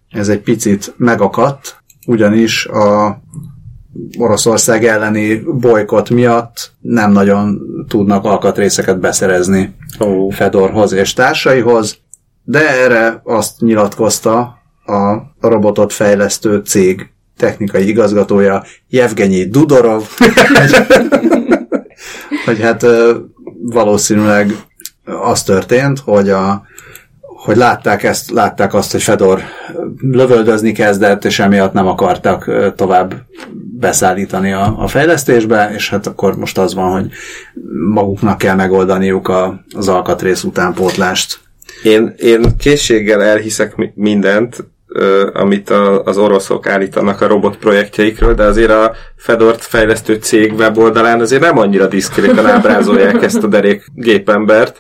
[0.10, 3.20] ez egy picit megakadt, ugyanis a
[4.18, 10.34] Oroszország elleni bolykot miatt nem nagyon tudnak alkatrészeket beszerezni oh.
[10.34, 11.98] Fedorhoz és társaihoz,
[12.44, 14.40] de erre azt nyilatkozta
[14.86, 20.04] a robotot fejlesztő cég technikai igazgatója Jevgenyi Dudorov,
[22.46, 22.86] hogy hát
[23.62, 24.52] valószínűleg
[25.06, 26.68] az történt, hogy a
[27.48, 29.42] hogy látták, ezt, látták azt, hogy Fedor
[30.02, 33.14] lövöldözni kezdett, és emiatt nem akartak tovább
[33.80, 37.12] beszállítani a, a fejlesztésbe, és hát akkor most az van, hogy
[37.94, 41.40] maguknak kell megoldaniuk a, az alkatrész utánpótlást.
[41.84, 44.68] Én, én készséggel elhiszek mindent,
[45.34, 51.20] amit a, az oroszok állítanak a robot projektjeikről, de azért a Fedort fejlesztő cég weboldalán
[51.20, 54.80] azért nem annyira diszkréten ábrázolják ezt a derék gépembert.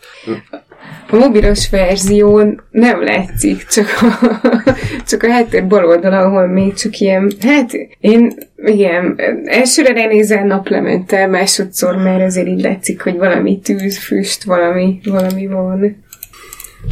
[1.09, 4.29] A mobilos verzión nem látszik, csak a,
[5.09, 11.27] csak a háttér bal oldala, ahol még csak ilyen, hát én, igen, elsőre lenézel naplemente,
[11.27, 16.03] másodszor már azért így látszik, hogy valami tűz, füst, valami, valami van.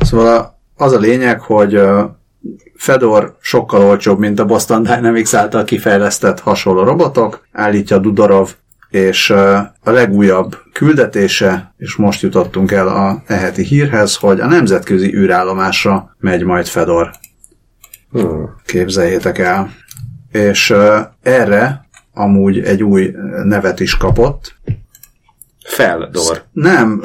[0.01, 1.79] Szóval az a lényeg, hogy
[2.75, 8.53] Fedor sokkal olcsóbb, mint a Boston Dynamics által kifejlesztett hasonló robotok, állítja Dudorov,
[8.89, 16.15] és a legújabb küldetése, és most jutottunk el a eheti hírhez, hogy a nemzetközi űrállomásra
[16.19, 17.11] megy majd Fedor.
[18.11, 18.55] Hmm.
[18.65, 19.73] Képzeljétek el.
[20.31, 20.73] És
[21.21, 24.55] erre amúgy egy új nevet is kapott.
[25.65, 26.43] Feldor.
[26.51, 27.03] Nem,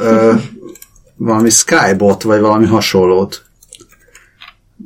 [1.17, 3.50] valami Skybot, vagy valami hasonlót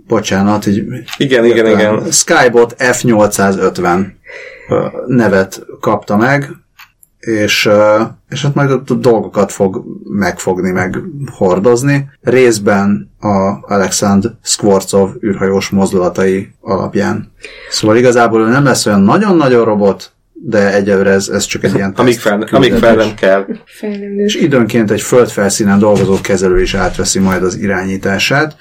[0.06, 0.84] bocsánat, így
[1.16, 2.10] igen, igen, igen.
[2.10, 4.06] Skybot F850.
[4.68, 6.50] ö, nevet kapta meg,
[7.24, 7.68] és,
[8.28, 10.98] és hát majd ott dolgokat fog megfogni, meg
[11.32, 12.10] hordozni.
[12.22, 17.32] Részben a Alexandr Skvorcov űrhajós mozdulatai alapján.
[17.70, 22.18] Szóval igazából nem lesz olyan nagyon-nagyon robot, de egyelőre ez, ez csak egy ilyen amíg
[22.18, 23.46] fel, amíg fel nem kell.
[24.16, 28.56] És időnként egy földfelszínen dolgozó kezelő is átveszi majd az irányítását.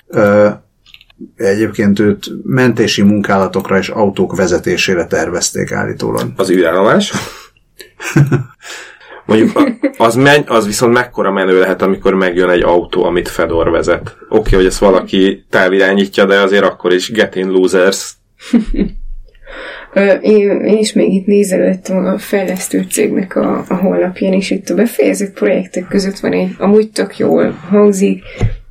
[1.36, 6.32] Egyébként őt mentési munkálatokra és autók vezetésére tervezték állítólag.
[6.36, 7.14] Az űrállomás.
[9.26, 14.16] Mondjuk az, menj, az viszont mekkora menő lehet, amikor megjön egy autó, amit Fedor vezet.
[14.30, 18.14] Oké, okay, hogy ezt valaki távirányítja, de azért akkor is get in losers.
[20.22, 24.76] Én, én is még itt nézelődtem a fejlesztő cégnek a, a honlapján, és itt a
[24.76, 28.24] befejezett projektek között van egy, amúgy tök jól hangzik,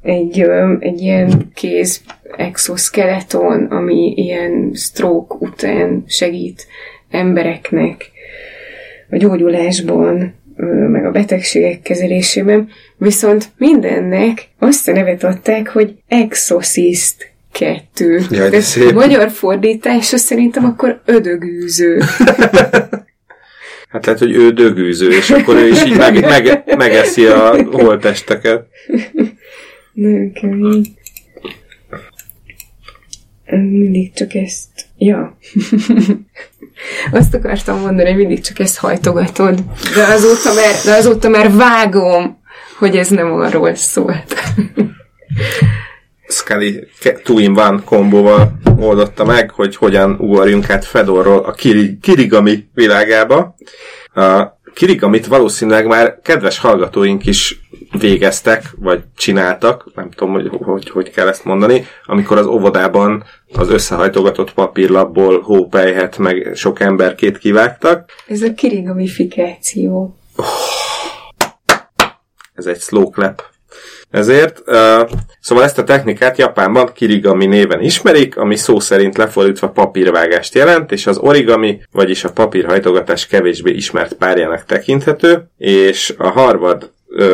[0.03, 0.41] egy,
[0.79, 2.01] egy ilyen kéz
[2.37, 6.67] exoskeleton, ami ilyen stroke után segít
[7.11, 8.11] embereknek
[9.11, 10.35] a gyógyulásban,
[10.91, 18.21] meg a betegségek kezelésében, viszont mindennek azt a nevet adták, hogy Exorcist 2.
[18.31, 18.93] Jaj, de szép.
[18.93, 22.03] magyar fordítása szerintem akkor ödögűző.
[23.89, 28.67] Hát lehet, hogy ő dögűző, és akkor ő is így meg, meg, megeszi a holtesteket.
[29.93, 30.87] Nagyon kemény.
[33.57, 34.69] Mindig csak ezt...
[34.97, 35.37] Ja.
[37.13, 39.65] Azt akartam mondani, hogy mindig csak ezt hajtogatod.
[39.95, 42.41] De azóta már, de azóta már vágom,
[42.79, 44.35] hogy ez nem arról szólt.
[46.29, 46.87] Scully
[47.23, 53.55] two in one kombóval oldotta meg, hogy hogyan ugorjunk át Fedorról a kiri- kirigami világába.
[54.15, 57.61] A kirigamit valószínűleg már kedves hallgatóink is
[57.99, 63.71] végeztek, vagy csináltak, nem tudom, hogy hogy, hogy kell ezt mondani, amikor az óvodában az
[63.71, 68.11] összehajtogatott papírlapból hópelyhet, meg sok emberkét kivágtak.
[68.27, 70.17] Ez a kirigamifikáció.
[72.55, 73.43] ez egy slow clap.
[74.11, 80.55] Ezért, uh, szóval ezt a technikát Japánban kirigami néven ismerik, ami szó szerint lefordítva papírvágást
[80.55, 86.91] jelent, és az origami, vagyis a papírhajtogatás kevésbé ismert párjának tekinthető, és a Harvard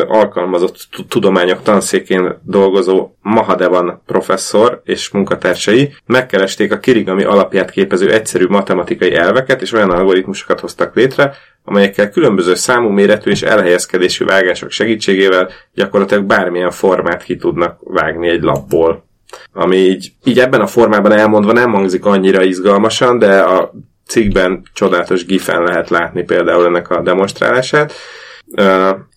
[0.07, 8.45] alkalmazott tu- tudományok tanszékén dolgozó Mahadevan professzor és munkatársai megkeresték a kirigami alapját képező egyszerű
[8.47, 15.49] matematikai elveket, és olyan algoritmusokat hoztak létre, amelyekkel különböző számú méretű és elhelyezkedésű vágások segítségével
[15.73, 19.07] gyakorlatilag bármilyen formát ki tudnak vágni egy lapból.
[19.53, 23.71] Ami így, így ebben a formában elmondva nem hangzik annyira izgalmasan, de a
[24.07, 27.93] cikkben csodálatos gifen lehet látni például ennek a demonstrálását.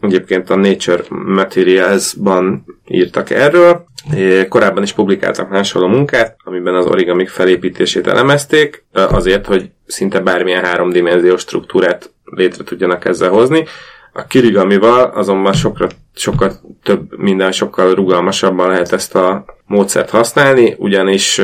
[0.01, 3.85] Egyébként a Nature Materials-ban írtak erről.
[4.49, 11.41] Korábban is publikáltak hasonló munkát, amiben az origamik felépítését elemezték, azért, hogy szinte bármilyen háromdimenziós
[11.41, 13.65] struktúrát létre tudjanak ezzel hozni.
[14.13, 16.53] A kirigamival azonban sokra, sokkal
[16.83, 21.41] több, minden sokkal rugalmasabban lehet ezt a módszert használni, ugyanis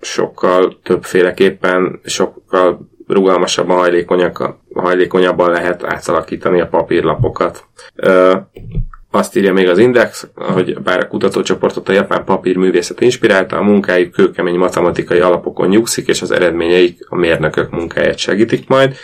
[0.00, 7.64] sokkal többféleképpen, sokkal rugalmasabban, hajlékonyak, hajlékonyabban lehet átalakítani a papírlapokat.
[7.94, 8.36] Ö,
[9.10, 14.12] azt írja még az Index, hogy bár a kutatócsoportot a japán papírművészet inspirálta, a munkájuk
[14.12, 18.94] kőkemény matematikai alapokon nyugszik, és az eredményeik a mérnökök munkáját segítik majd,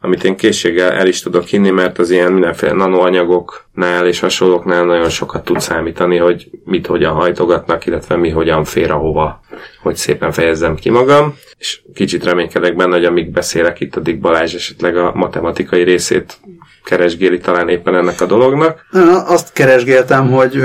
[0.00, 5.08] amit én készséggel el is tudok hinni, mert az ilyen mindenféle nanoanyagoknál és hasonlóknál nagyon
[5.08, 9.40] sokat tud számítani, hogy mit hogyan hajtogatnak, illetve mi hogyan fér ahova,
[9.82, 11.34] hogy szépen fejezzem ki magam.
[11.58, 16.38] És kicsit reménykedek benne, hogy amíg beszélek itt, addig Balázs esetleg a matematikai részét
[16.84, 18.86] keresgéli talán éppen ennek a dolognak.
[18.90, 20.62] Na, Azt keresgéltem, hogy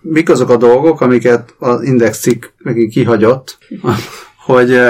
[0.00, 3.58] mik azok a dolgok, amiket az Index cikk megint kihagyott,
[4.46, 4.80] hogy,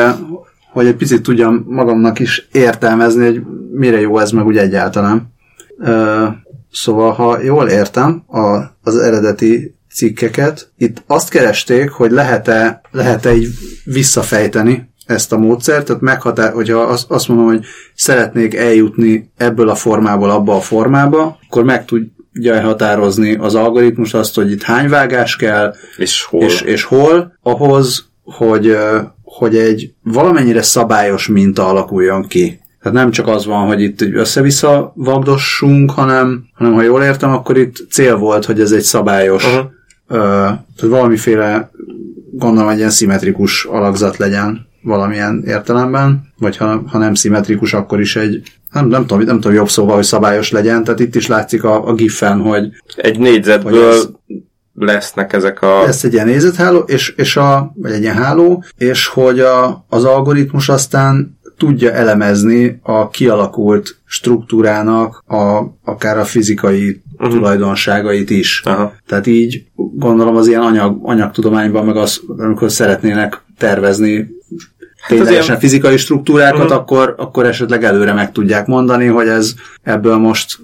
[0.72, 3.42] hogy egy picit tudjam magamnak is értelmezni, hogy
[3.72, 5.32] mire jó ez meg úgy egyáltalán.
[5.78, 6.26] Ö,
[6.72, 13.48] Szóval, ha jól értem a, az eredeti cikkeket, itt azt keresték, hogy lehet-e, lehet-e így
[13.84, 17.64] visszafejteni ezt a módszert, tehát meghatár, hogyha azt, azt mondom, hogy
[17.94, 24.34] szeretnék eljutni ebből a formából abba a formába, akkor meg tudja határozni az algoritmus azt,
[24.34, 26.42] hogy itt hány vágás kell, És hol?
[26.42, 28.76] és, és hol, ahhoz, hogy,
[29.38, 32.60] hogy egy valamennyire szabályos minta alakuljon ki.
[32.82, 37.58] Tehát nem csak az van, hogy itt össze-vissza vagdossunk, hanem, hanem ha jól értem, akkor
[37.58, 39.70] itt cél volt, hogy ez egy szabályos, Aha.
[40.08, 41.70] ö, tehát valamiféle,
[42.32, 48.16] gondolom, egy ilyen szimmetrikus alakzat legyen valamilyen értelemben, vagy ha, ha nem szimmetrikus, akkor is
[48.16, 48.42] egy,
[48.72, 51.88] nem, nem, tudom, nem tudom jobb szóval, hogy szabályos legyen, tehát itt is látszik a,
[51.88, 54.08] a GIF-en, hogy Egy Hogy négyzetből ez-
[54.80, 55.82] lesznek ezek a...
[55.82, 60.04] lesz egy ilyen nézetháló, és, és a, vagy egy ilyen háló, és hogy a, az
[60.04, 67.34] algoritmus aztán tudja elemezni a kialakult struktúrának a, akár a fizikai uh-huh.
[67.34, 68.62] tulajdonságait is.
[68.64, 68.92] Aha.
[69.06, 69.64] Tehát így
[69.96, 74.28] gondolom az ilyen anyag, anyagtudományban, meg az, amikor szeretnének tervezni
[75.08, 76.72] ténylegesen ilyen- fizikai struktúrákat, Mhm.
[76.72, 80.58] akkor, akkor esetleg előre meg tudják mondani, hogy ez ebből most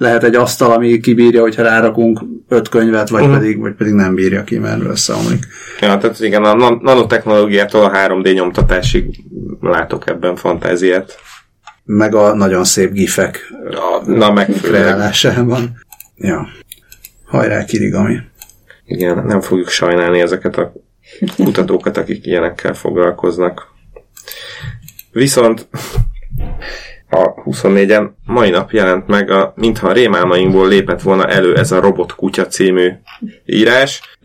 [0.00, 3.32] lehet egy asztal, ami kibírja, hogyha rárakunk öt könyvet, vagy, Mhm.
[3.32, 5.46] pedig, vagy pedig nem bírja ki, mert összeomlik.
[5.80, 9.24] Ja, tehát igen, a nan- nanotechnológiától a 3D nyomtatásig
[9.60, 11.18] látok ebben fantáziát.
[11.84, 15.78] Meg a nagyon szép gifek Ja, na meg kreálásában.
[16.16, 16.48] Ja.
[17.26, 18.16] Hajrá, Kirigami.
[18.84, 20.72] Igen, nem fogjuk sajnálni ezeket a
[21.36, 23.66] kutatókat, akik ilyenekkel foglalkoznak.
[25.12, 25.68] Viszont
[27.10, 31.80] a 24-en mai nap jelent meg, a, mintha a rémálmainkból lépett volna elő ez a
[31.80, 32.90] Robot Kutya című
[33.44, 34.18] írás.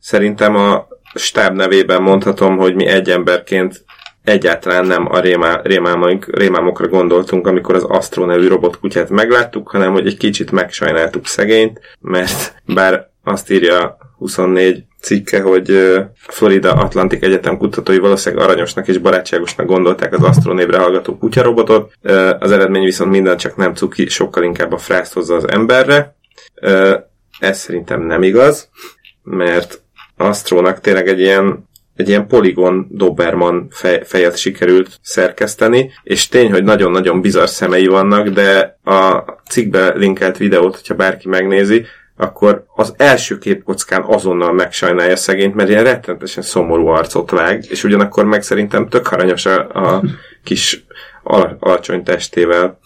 [0.00, 3.84] Szerintem a stáb nevében mondhatom, hogy mi egy emberként
[4.24, 10.06] egyáltalán nem a rémá, rémálmaink, rémálmokra gondoltunk, amikor az Astro nevű robotkutyát megláttuk, hanem hogy
[10.06, 17.98] egy kicsit megsajnáltuk szegényt, mert bár azt írja 24 cikke, hogy Florida Atlantic Egyetem kutatói
[17.98, 21.92] valószínűleg aranyosnak és barátságosnak gondolták az Astro névre hallgató kutyarobotot,
[22.38, 26.16] az eredmény viszont minden csak nem cuki, sokkal inkább a frászt hozza az emberre.
[27.38, 28.68] Ez szerintem nem igaz,
[29.22, 29.82] mert
[30.16, 36.64] Astrónak tényleg egy ilyen egy ilyen poligon Doberman fej, fejet sikerült szerkeszteni, és tény, hogy
[36.64, 41.84] nagyon-nagyon bizarr szemei vannak, de a cikkbe linkelt videót, hogyha bárki megnézi,
[42.16, 48.24] akkor az első képkockán azonnal megsajnálja szegényt, mert ilyen rettenetesen szomorú arcot vág, és ugyanakkor
[48.24, 50.02] meg szerintem tök aranyos a, a
[50.44, 50.84] kis
[51.22, 52.78] ala, alacsony testével.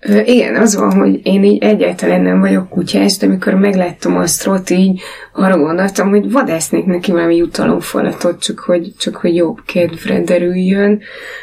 [0.00, 4.70] Ö, igen, az van, hogy én így egyáltalán nem vagyok kutyás, de amikor megláttam Asztrót,
[4.70, 5.00] így
[5.32, 11.00] arra gondoltam, hogy vadásznék neki valami jutalomfalatot, csak hogy, csak hogy jobb kedvre derüljön.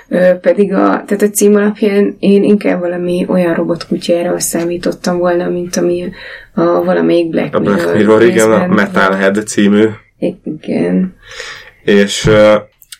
[0.07, 5.75] Ö, pedig a, tehát a cím alapján én inkább valami olyan robotkutyára számítottam volna, mint
[5.75, 6.11] ami
[6.53, 7.75] a valamelyik Black A Mirror.
[7.75, 8.67] Black Mirror, igen, a.
[8.67, 9.85] Metalhead című,
[10.17, 11.15] Igen.
[11.83, 12.55] és uh,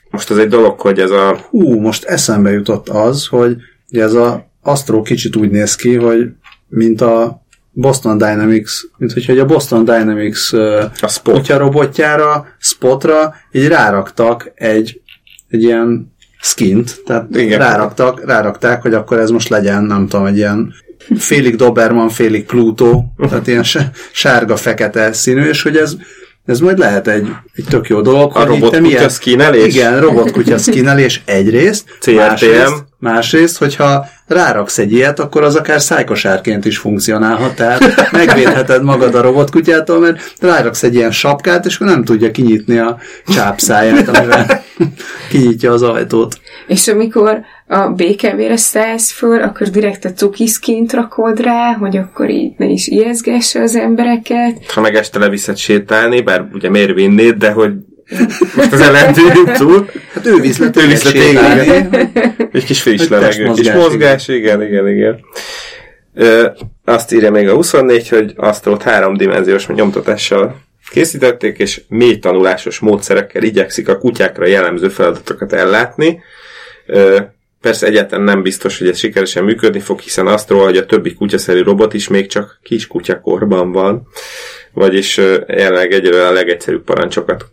[0.09, 3.55] most az egy dolog, hogy ez a Hú, most eszembe jutott az, hogy
[3.89, 6.29] ez a Astro kicsit úgy néz ki, hogy
[6.67, 10.53] mint a Boston Dynamics, mint hogy a Boston Dynamics
[11.01, 11.33] A Spot.
[11.35, 15.01] kutyarobotjára, spotra, így ráraktak egy,
[15.47, 17.59] egy ilyen skint, tehát Igen.
[17.59, 20.73] Ráraktak, rárakták, hogy akkor ez most legyen, nem tudom, egy ilyen
[21.17, 23.63] félig Doberman, félig Pluto, tehát ilyen
[24.11, 25.95] sárga-fekete színű, és hogy ez,
[26.45, 28.31] ez majd lehet egy, egy tök jó dolog.
[28.35, 29.75] A robotkutya szkínelés?
[29.75, 32.15] Igen, robotkutya szkínelés egyrészt, CRTM.
[32.15, 37.81] másrészt, másrészt, hogyha ráraksz egy ilyet, akkor az akár szájkosárként is funkcionálhat, tehát
[38.11, 42.97] megvédheted magad a robotkutyától, mert ráraksz egy ilyen sapkát, és akkor nem tudja kinyitni a
[43.27, 44.63] csápszáját, amivel
[45.31, 46.39] kinyitja az ajtót.
[46.67, 52.53] És amikor a békevére szállsz föl, akkor direkt a cukiszkint rakod rá, hogy akkor így
[52.57, 54.71] ne is ijeszgesse az embereket.
[54.71, 57.71] ha meg este leviszed sétálni, bár ugye miért vinnéd, de hogy
[58.55, 61.21] most az ellentűnünk túl, Hát ő visz le Ő visz le
[62.51, 65.19] egy kis friss levegő, kis testmozgás, mozgás, igen, igen, igen.
[66.13, 66.47] Ö,
[66.85, 70.55] azt írja még a 24, hogy Astrót háromdimenziós nyomtatással
[70.89, 76.21] készítették, és mély tanulásos módszerekkel igyekszik a kutyákra jellemző feladatokat ellátni.
[76.85, 77.19] Ö,
[77.61, 81.61] persze egyáltalán nem biztos, hogy ez sikeresen működni fog, hiszen Astro, hogy a többi kutyaszerű
[81.61, 84.07] robot is még csak kis kutyakorban van,
[84.73, 85.17] vagyis
[85.47, 87.45] jelenleg egyelőre a legegyszerűbb parancsokat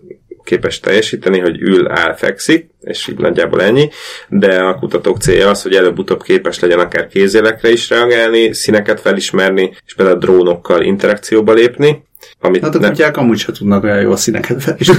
[0.44, 3.88] képes teljesíteni, hogy ül, áll, fekszik, és így nagyjából ennyi,
[4.28, 9.76] de a kutatók célja az, hogy előbb-utóbb képes legyen akár kézélekre is reagálni, színeket felismerni,
[9.86, 12.02] és például drónokkal interakcióba lépni,
[12.40, 14.88] amit Hát a nem, kutyák amúgy se tudnak olyan jó színeket fel is.
[14.88, 14.94] Ö,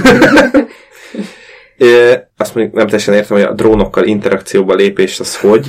[2.36, 5.66] azt mondjuk nem teljesen értem, hogy a drónokkal interakcióba lépés az hogy,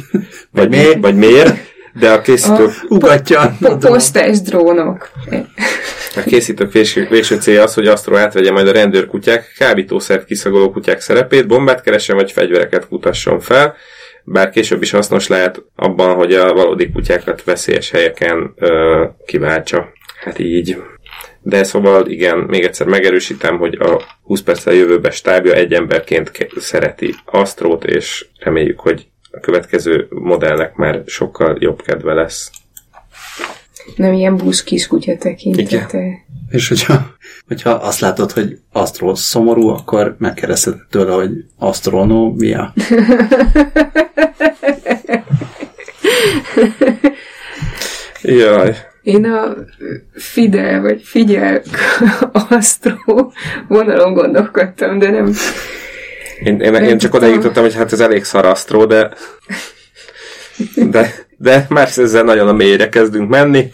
[0.52, 1.00] vagy, mi?
[1.02, 1.56] vagy miért,
[2.00, 3.56] de a készítők, Ugatja.
[3.60, 5.10] Po- Posztás drónok.
[6.16, 11.02] a készítők végső, végső célja az, hogy Astro átvegye majd a rendőrkutyák, kábítószert kiszagoló kutyák
[11.02, 13.76] szerepét, bombát keressen, vagy fegyvereket kutasson fel,
[14.24, 19.90] bár később is hasznos lehet abban, hogy a valódi kutyákat veszélyes helyeken ö, kiváltsa.
[20.24, 20.78] Hát így.
[21.42, 26.60] De szóval igen, még egyszer megerősítem, hogy a 20 perccel jövőbe stábja egy emberként ke-
[26.60, 32.52] szereti Astrót, és reméljük, hogy a következő modellnek már sokkal jobb kedve lesz.
[33.96, 36.04] Nem ilyen bús kiskutya tekintete.
[36.50, 37.16] És hogyha,
[37.48, 42.74] hogyha azt látod, hogy Astro szomorú, akkor megkérdezted tőle, hogy asztronómia.
[48.22, 49.56] Jaj, Én a
[50.14, 51.62] Fidel, vagy Figyel
[52.50, 52.96] Astro
[53.68, 55.34] vonalon gondolkodtam, de nem,
[56.44, 59.12] Én, én, én csak oda jutottam, hogy hát ez elég szarasztró, de,
[60.76, 63.70] de, de már ezzel nagyon a mélyre kezdünk menni.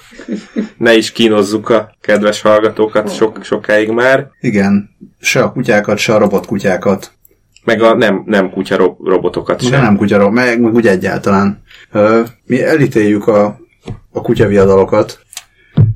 [0.77, 4.29] Ne is kínozzuk a kedves hallgatókat sok, sokáig már.
[4.39, 4.89] Igen,
[5.19, 7.11] se a kutyákat, se a robotkutyákat.
[7.63, 9.81] Meg a nem, nem kutya ro- robotokat Sem.
[9.81, 11.63] Nem kutya, meg, meg úgy egyáltalán.
[12.45, 13.59] Mi elítéljük a,
[14.11, 15.19] a kutyaviadalokat.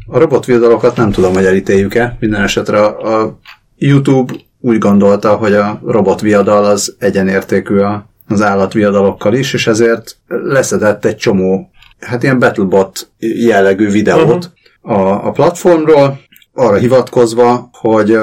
[0.07, 2.17] A robotviadalokat nem tudom, hogy elítéljük-e.
[2.19, 3.39] Minden esetre a, a
[3.77, 11.05] YouTube úgy gondolta, hogy a robotviadal az egyenértékű a, az állatviadalokkal is, és ezért leszedett
[11.05, 14.51] egy csomó, hát ilyen Battlebot jellegű videót
[14.81, 15.07] uh-huh.
[15.07, 16.19] a, a platformról,
[16.53, 18.17] arra hivatkozva, hogy,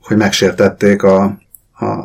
[0.00, 1.41] hogy megsértették a,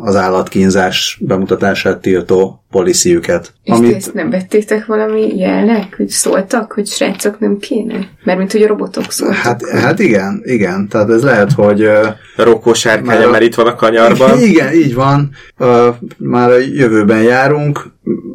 [0.03, 3.53] az állatkínzás bemutatását tiltó policyjüket.
[3.63, 3.95] És Amit...
[3.95, 8.07] ezt nem vettétek valami jelnek, hogy szóltak, hogy srácok nem kéne?
[8.23, 9.37] Mert mint hogy a robotok szóltak.
[9.37, 10.87] Hát, hát igen, igen.
[10.87, 11.81] Tehát ez lehet, hogy...
[11.81, 14.39] ö, Rokó sárkánya, Már mert itt van a kanyarban.
[14.49, 15.29] Igen, így van.
[15.57, 17.85] Ö, Már a jövőben járunk.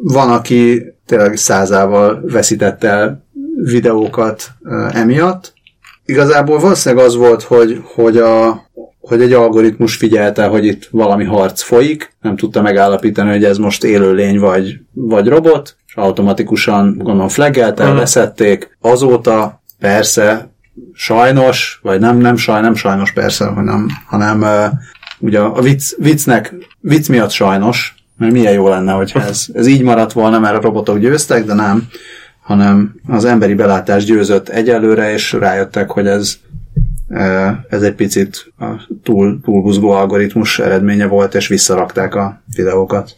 [0.03, 3.25] Van, aki tényleg százával veszített el
[3.63, 5.53] videókat ö, emiatt.
[6.05, 8.49] Igazából valószínűleg az volt, hogy, hogy, a,
[9.07, 13.83] hogy egy algoritmus figyelte, hogy itt valami harc folyik, nem tudta megállapítani, hogy ez most
[13.83, 17.97] élőlény vagy, vagy robot, és automatikusan gondolom flaggelte, Mhm.
[17.97, 18.77] leszették.
[18.81, 20.49] Azóta persze
[20.93, 24.65] sajnos, vagy nem, nem, saj, nem sajnos persze, hanem, hanem uh,
[25.19, 29.81] ugye a vicc, viccnek, vicc miatt sajnos, mert milyen jó lenne, hogyha ez, ez így
[29.81, 31.87] maradt volna, mert a robotok győztek, de nem,
[32.41, 36.33] hanem az emberi belátás győzött egyelőre, és rájöttek, hogy ez,
[37.69, 38.65] ez egy picit a
[39.03, 43.15] túl, túlbuzgó algoritmus eredménye volt, és visszarakták a videókat.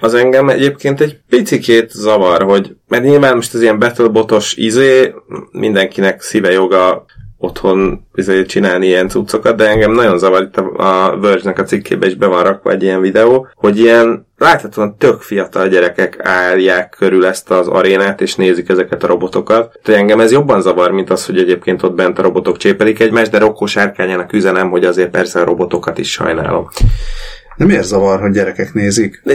[0.00, 5.14] Az engem egyébként egy picikét zavar, hogy, mert nyilván most az ilyen battlebotos izé,
[5.50, 7.04] mindenkinek szíve joga
[7.44, 12.14] otthon izé, csinálni ilyen cuccokat, de engem nagyon zavar, a, a Verge-nek a cikkébe is
[12.14, 17.50] be van rakva egy ilyen videó, hogy ilyen láthatóan tök fiatal gyerekek állják körül ezt
[17.50, 19.78] az arénát, és nézik ezeket a robotokat.
[19.82, 23.30] Tehát engem ez jobban zavar, mint az, hogy egyébként ott bent a robotok csépelik egymást,
[23.30, 26.68] de Rokko sárkányának üzenem, hogy azért persze a robotokat is sajnálom.
[27.56, 29.20] De miért zavar, hogy gyerekek nézik?
[29.24, 29.34] De,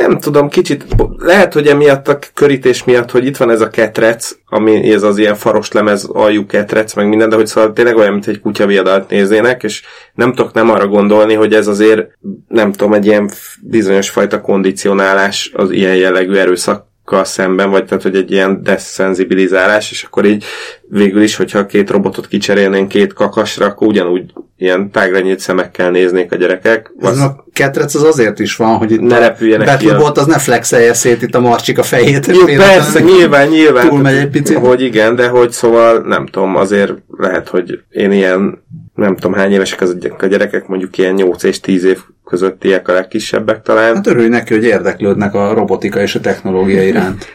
[0.00, 0.86] nem tudom, kicsit,
[1.16, 5.18] lehet, hogy emiatt a körítés miatt, hogy itt van ez a ketrec, ami ez az
[5.18, 9.10] ilyen faros lemez aljú ketrec, meg minden, de hogy szóval tényleg olyan, mint egy kutyaviadalt
[9.10, 9.82] néznének, és
[10.14, 12.08] nem tudok nem arra gondolni, hogy ez azért,
[12.48, 13.30] nem tudom, egy ilyen
[13.62, 20.02] bizonyos fajta kondicionálás az ilyen jellegű erőszak szemben, vagy tehát, hogy egy ilyen deszenzibilizálás, és
[20.02, 20.44] akkor így
[20.88, 26.32] végül is, hogyha két robotot kicserélnénk két kakasra, akkor ugyanúgy ilyen tágra nyílt szemekkel néznék
[26.32, 26.92] a gyerekek.
[27.00, 30.26] Ez a ketrec az azért is van, hogy itt Ne a repüljenek a- Battlebot az
[30.26, 32.26] ne flexelje szét itt a marcsika fejét.
[32.26, 33.88] Jó, persze, nyilván, nyilván.
[33.88, 34.56] Túlmegy egy picit.
[34.56, 38.62] Hogy igen, de hogy szóval nem tudom, azért lehet, hogy én ilyen
[38.94, 41.98] nem tudom hány évesek az a gyerekek, mondjuk ilyen 8 és 10 év
[42.32, 43.94] közöttiek a legkisebbek talán.
[43.94, 47.26] Hát örülj neki, hogy érdeklődnek a robotika és a technológia iránt.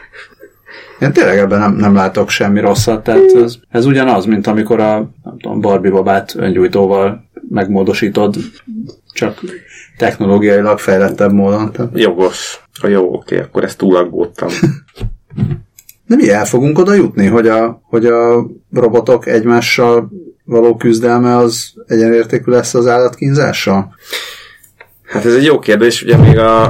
[1.00, 5.10] Én tényleg ebben nem, nem látok semmi rosszat, tehát ez, ez ugyanaz, mint amikor a
[5.24, 8.36] nem tudom, Barbie babát öngyújtóval megmódosítod,
[9.12, 9.40] csak
[9.98, 11.72] technológiailag fejlettebb módon.
[11.72, 11.90] Tehát.
[11.94, 12.60] Jogos.
[12.80, 14.48] A jó, oké, akkor ezt túlaggódtam.
[16.06, 20.10] De mi el fogunk oda jutni, hogy a, hogy a robotok egymással
[20.44, 23.94] való küzdelme az egyenértékű lesz az állatkínzással?
[25.08, 26.64] Hát ez egy jó kérdés, ugye még a,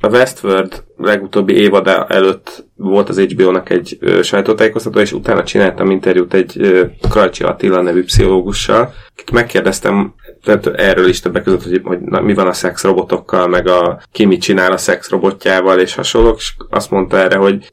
[0.00, 6.34] a Westworld legutóbbi évada előtt volt az HBO-nak egy ö, sajtótájékoztató, és utána csináltam interjút
[6.34, 12.00] egy ö, Krajcsi Attila nevű pszichológussal, akit megkérdeztem tehát erről is többek között, hogy, hogy
[12.00, 16.54] na, mi van a szexrobotokkal, meg a ki mit csinál a szexrobotjával, és hasonlók, és
[16.70, 17.72] azt mondta erre, hogy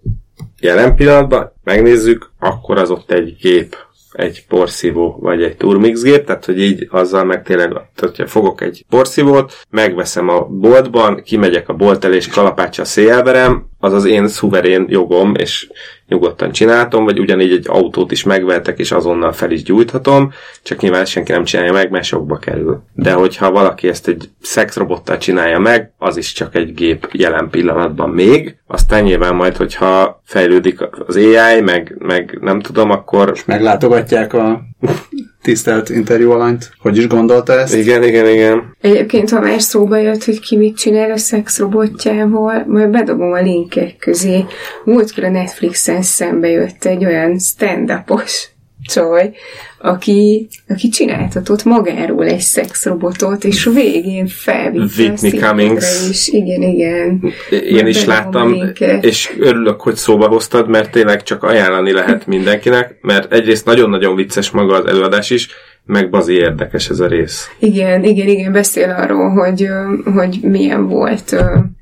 [0.59, 3.75] jelen pillanatban megnézzük, akkor az ott egy gép,
[4.11, 8.61] egy porszívó, vagy egy turmix gép, tehát hogy így azzal meg tényleg, tehát hogyha fogok
[8.61, 14.27] egy porszívót, megveszem a boltban, kimegyek a bolt elé, és kalapáccsal szélverem, az az én
[14.27, 15.69] szuverén jogom, és
[16.09, 20.31] nyugodtan csináltam, vagy ugyanígy egy autót is megvehetek, és azonnal fel is gyújthatom,
[20.63, 22.83] csak nyilván senki nem csinálja meg, mert sokba kerül.
[22.93, 28.09] De hogyha valaki ezt egy szexrobottal csinálja meg, az is csak egy gép jelen pillanatban
[28.09, 34.61] még, aztán nyilván majd, hogyha fejlődik az AI, meg, meg nem tudom, akkor Meglátogatják a
[35.41, 36.71] tisztelt interjú alanyt.
[36.79, 37.75] Hogy is gondolta ezt?
[37.75, 38.75] igen, igen, igen.
[38.81, 43.95] Egyébként, ha már szóba jött, hogy ki mit csinál a szexrobotjával, majd bedobom a linkek
[43.97, 44.45] közé.
[44.83, 48.49] Múltkor a Netflixen szembe jött egy olyan stand-upos
[48.83, 49.31] csaj,
[49.81, 56.09] aki, aki csináltatott magáról egy szexrobotot, és végén felvitte a Whitney színpadra Cummings.
[56.09, 56.27] is.
[56.27, 57.33] Igen, igen.
[57.49, 62.97] Én is láttam, a és örülök, hogy szóba hoztad, mert tényleg csak ajánlani lehet mindenkinek,
[63.01, 65.49] mert egyrészt nagyon-nagyon vicces maga az előadás is,
[65.85, 67.49] meg bazi érdekes ez a rész.
[67.59, 69.67] Igen, igen, igen, beszél arról, hogy,
[70.15, 71.35] hogy milyen volt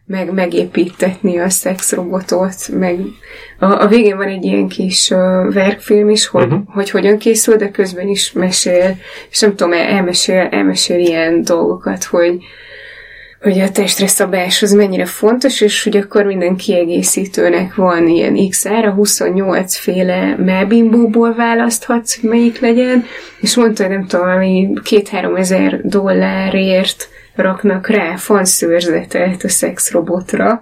[0.07, 2.99] meg, megépítetni a szexrobotot, meg
[3.59, 6.59] a, a végén van egy ilyen kis uh, verkfilm is, hogy, uh-huh.
[6.67, 8.95] hogy hogyan készül, de közben is mesél,
[9.29, 12.37] és nem tudom, elmesél, elmesél ilyen dolgokat, hogy,
[13.41, 18.65] hogy a testre szabás az mennyire fontos, és hogy akkor minden kiegészítőnek van ilyen x
[18.65, 23.05] ára, 28 féle melbimbóból választhatsz, hogy melyik legyen,
[23.41, 30.61] és mondta, hogy nem tudom, ami két-három ezer dollárért raknak rá fanszőrzetet a szexrobotra,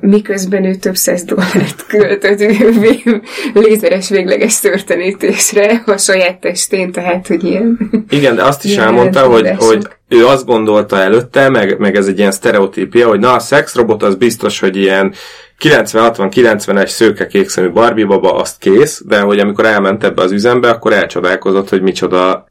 [0.00, 2.38] miközben ő több száz dollárt költött
[3.54, 7.78] lézeres végleges szörtenítésre a saját testén, tehát, hogy ilyen...
[8.08, 12.18] Igen, de azt is elmondta, hogy, hogy ő azt gondolta előtte, meg, meg ez egy
[12.18, 15.14] ilyen sztereotípia, hogy na, a szexrobot az biztos, hogy ilyen
[15.60, 20.92] 90-60-90-es szőke kékszemű Barbie baba, azt kész, de hogy amikor elment ebbe az üzembe, akkor
[20.92, 22.48] elcsodálkozott, hogy micsoda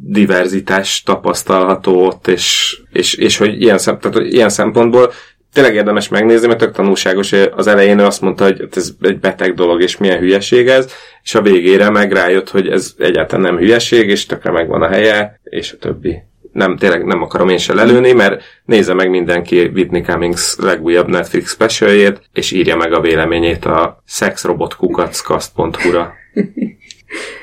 [0.00, 5.12] diverzitás tapasztalható ott, és, és, és hogy ilyen, szem, tehát, ilyen szempontból
[5.52, 9.54] tényleg érdemes megnézni, mert tök tanulságos, az elején ő azt mondta, hogy ez egy beteg
[9.54, 10.92] dolog, és milyen hülyeség ez,
[11.22, 15.40] és a végére meg rájött, hogy ez egyáltalán nem hülyeség, és tökre megvan a helye,
[15.44, 16.22] és a többi.
[16.52, 21.50] Nem, tényleg nem akarom én se lelőni, mert nézze meg mindenki Whitney Cummings legújabb Netflix
[21.50, 26.14] specialjét, és írja meg a véleményét a sexrobotkukacskast.hu-ra.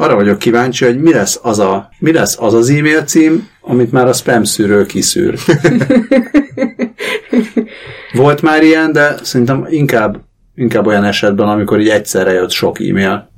[0.00, 3.92] Arra vagyok kíváncsi, hogy mi lesz az a, mi lesz az, az e-mail cím, amit
[3.92, 5.38] már a spam szűrő kiszűr.
[8.12, 10.20] Volt már ilyen, de szerintem inkább,
[10.54, 13.30] inkább olyan esetben, amikor így egyszerre jött sok e-mail.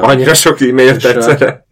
[0.00, 1.66] Annyira sok e-mail egyszerre?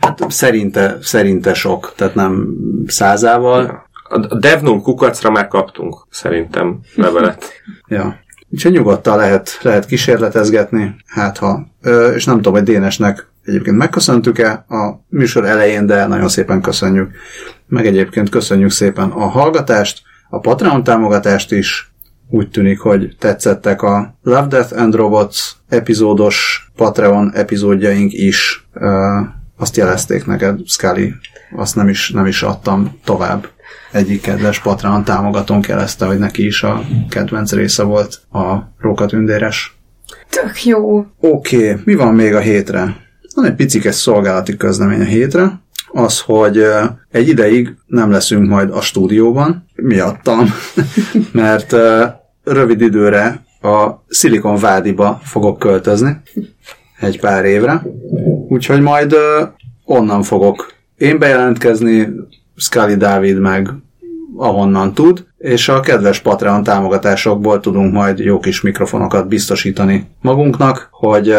[0.00, 2.46] Hát szerinte, szerinte sok, tehát nem
[2.86, 3.88] százával.
[4.08, 7.52] A DevNull kukacra már kaptunk, szerintem, levelet.
[7.88, 8.22] ja.
[8.48, 11.66] Úgyhogy nyugodtan lehet, lehet kísérletezgetni, hát ha,
[12.14, 17.10] és nem tudom, hogy Dénesnek egyébként megköszöntük-e a műsor elején, de nagyon szépen köszönjük.
[17.66, 21.92] Meg egyébként köszönjük szépen a hallgatást, a Patreon támogatást is,
[22.28, 28.66] úgy tűnik, hogy tetszettek a Love, Death and Robots epizódos Patreon epizódjaink is.
[29.56, 31.12] azt jelezték neked, Scully,
[31.56, 33.48] azt nem is, nem is adtam tovább
[33.94, 39.76] egyik kedves Patreon támogatónk jelezte, hogy neki is a kedvenc része volt a rókatündéres.
[40.30, 41.06] Tök jó.
[41.20, 42.96] Oké, okay, mi van még a hétre?
[43.34, 45.60] Van egy picikes szolgálati közlemény a hétre,
[45.92, 46.64] az, hogy
[47.10, 50.48] egy ideig nem leszünk majd a stúdióban, miattam,
[51.32, 51.76] mert
[52.44, 56.20] rövid időre a Silicon Vádiba fogok költözni,
[57.00, 57.82] egy pár évre,
[58.48, 59.14] úgyhogy majd
[59.84, 62.08] onnan fogok én bejelentkezni,
[62.56, 63.68] Scully Dávid meg
[64.36, 71.34] ahonnan tud, és a kedves Patreon támogatásokból tudunk majd jó kis mikrofonokat biztosítani magunknak, hogy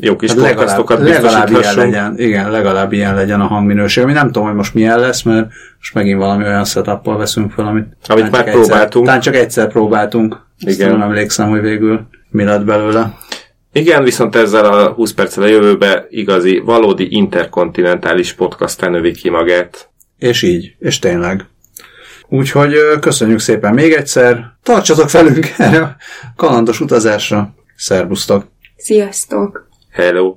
[0.00, 4.26] jó kis hát legalább, legalább ilyen legyen, igen, legalább ilyen legyen a hangminőség, ami nem
[4.26, 5.46] tudom, hogy most milyen lesz, mert
[5.78, 9.06] most megint valami olyan setup veszünk fel, amit, amit már próbáltunk.
[9.06, 10.46] Talán csak egyszer próbáltunk.
[10.58, 10.90] Igen.
[10.90, 12.00] nem emlékszem, hogy végül
[12.30, 13.14] mi lett belőle.
[13.72, 19.90] Igen, viszont ezzel a 20 perccel a jövőbe igazi, valódi interkontinentális podcast növi ki magát.
[20.18, 21.46] És így, és tényleg.
[22.28, 25.96] Úgyhogy köszönjük szépen még egyszer, tartsatok velünk erre a
[26.36, 27.54] kalandos utazásra.
[27.76, 28.46] Szerbusztok!
[28.76, 29.68] Sziasztok!
[29.90, 30.36] Hello!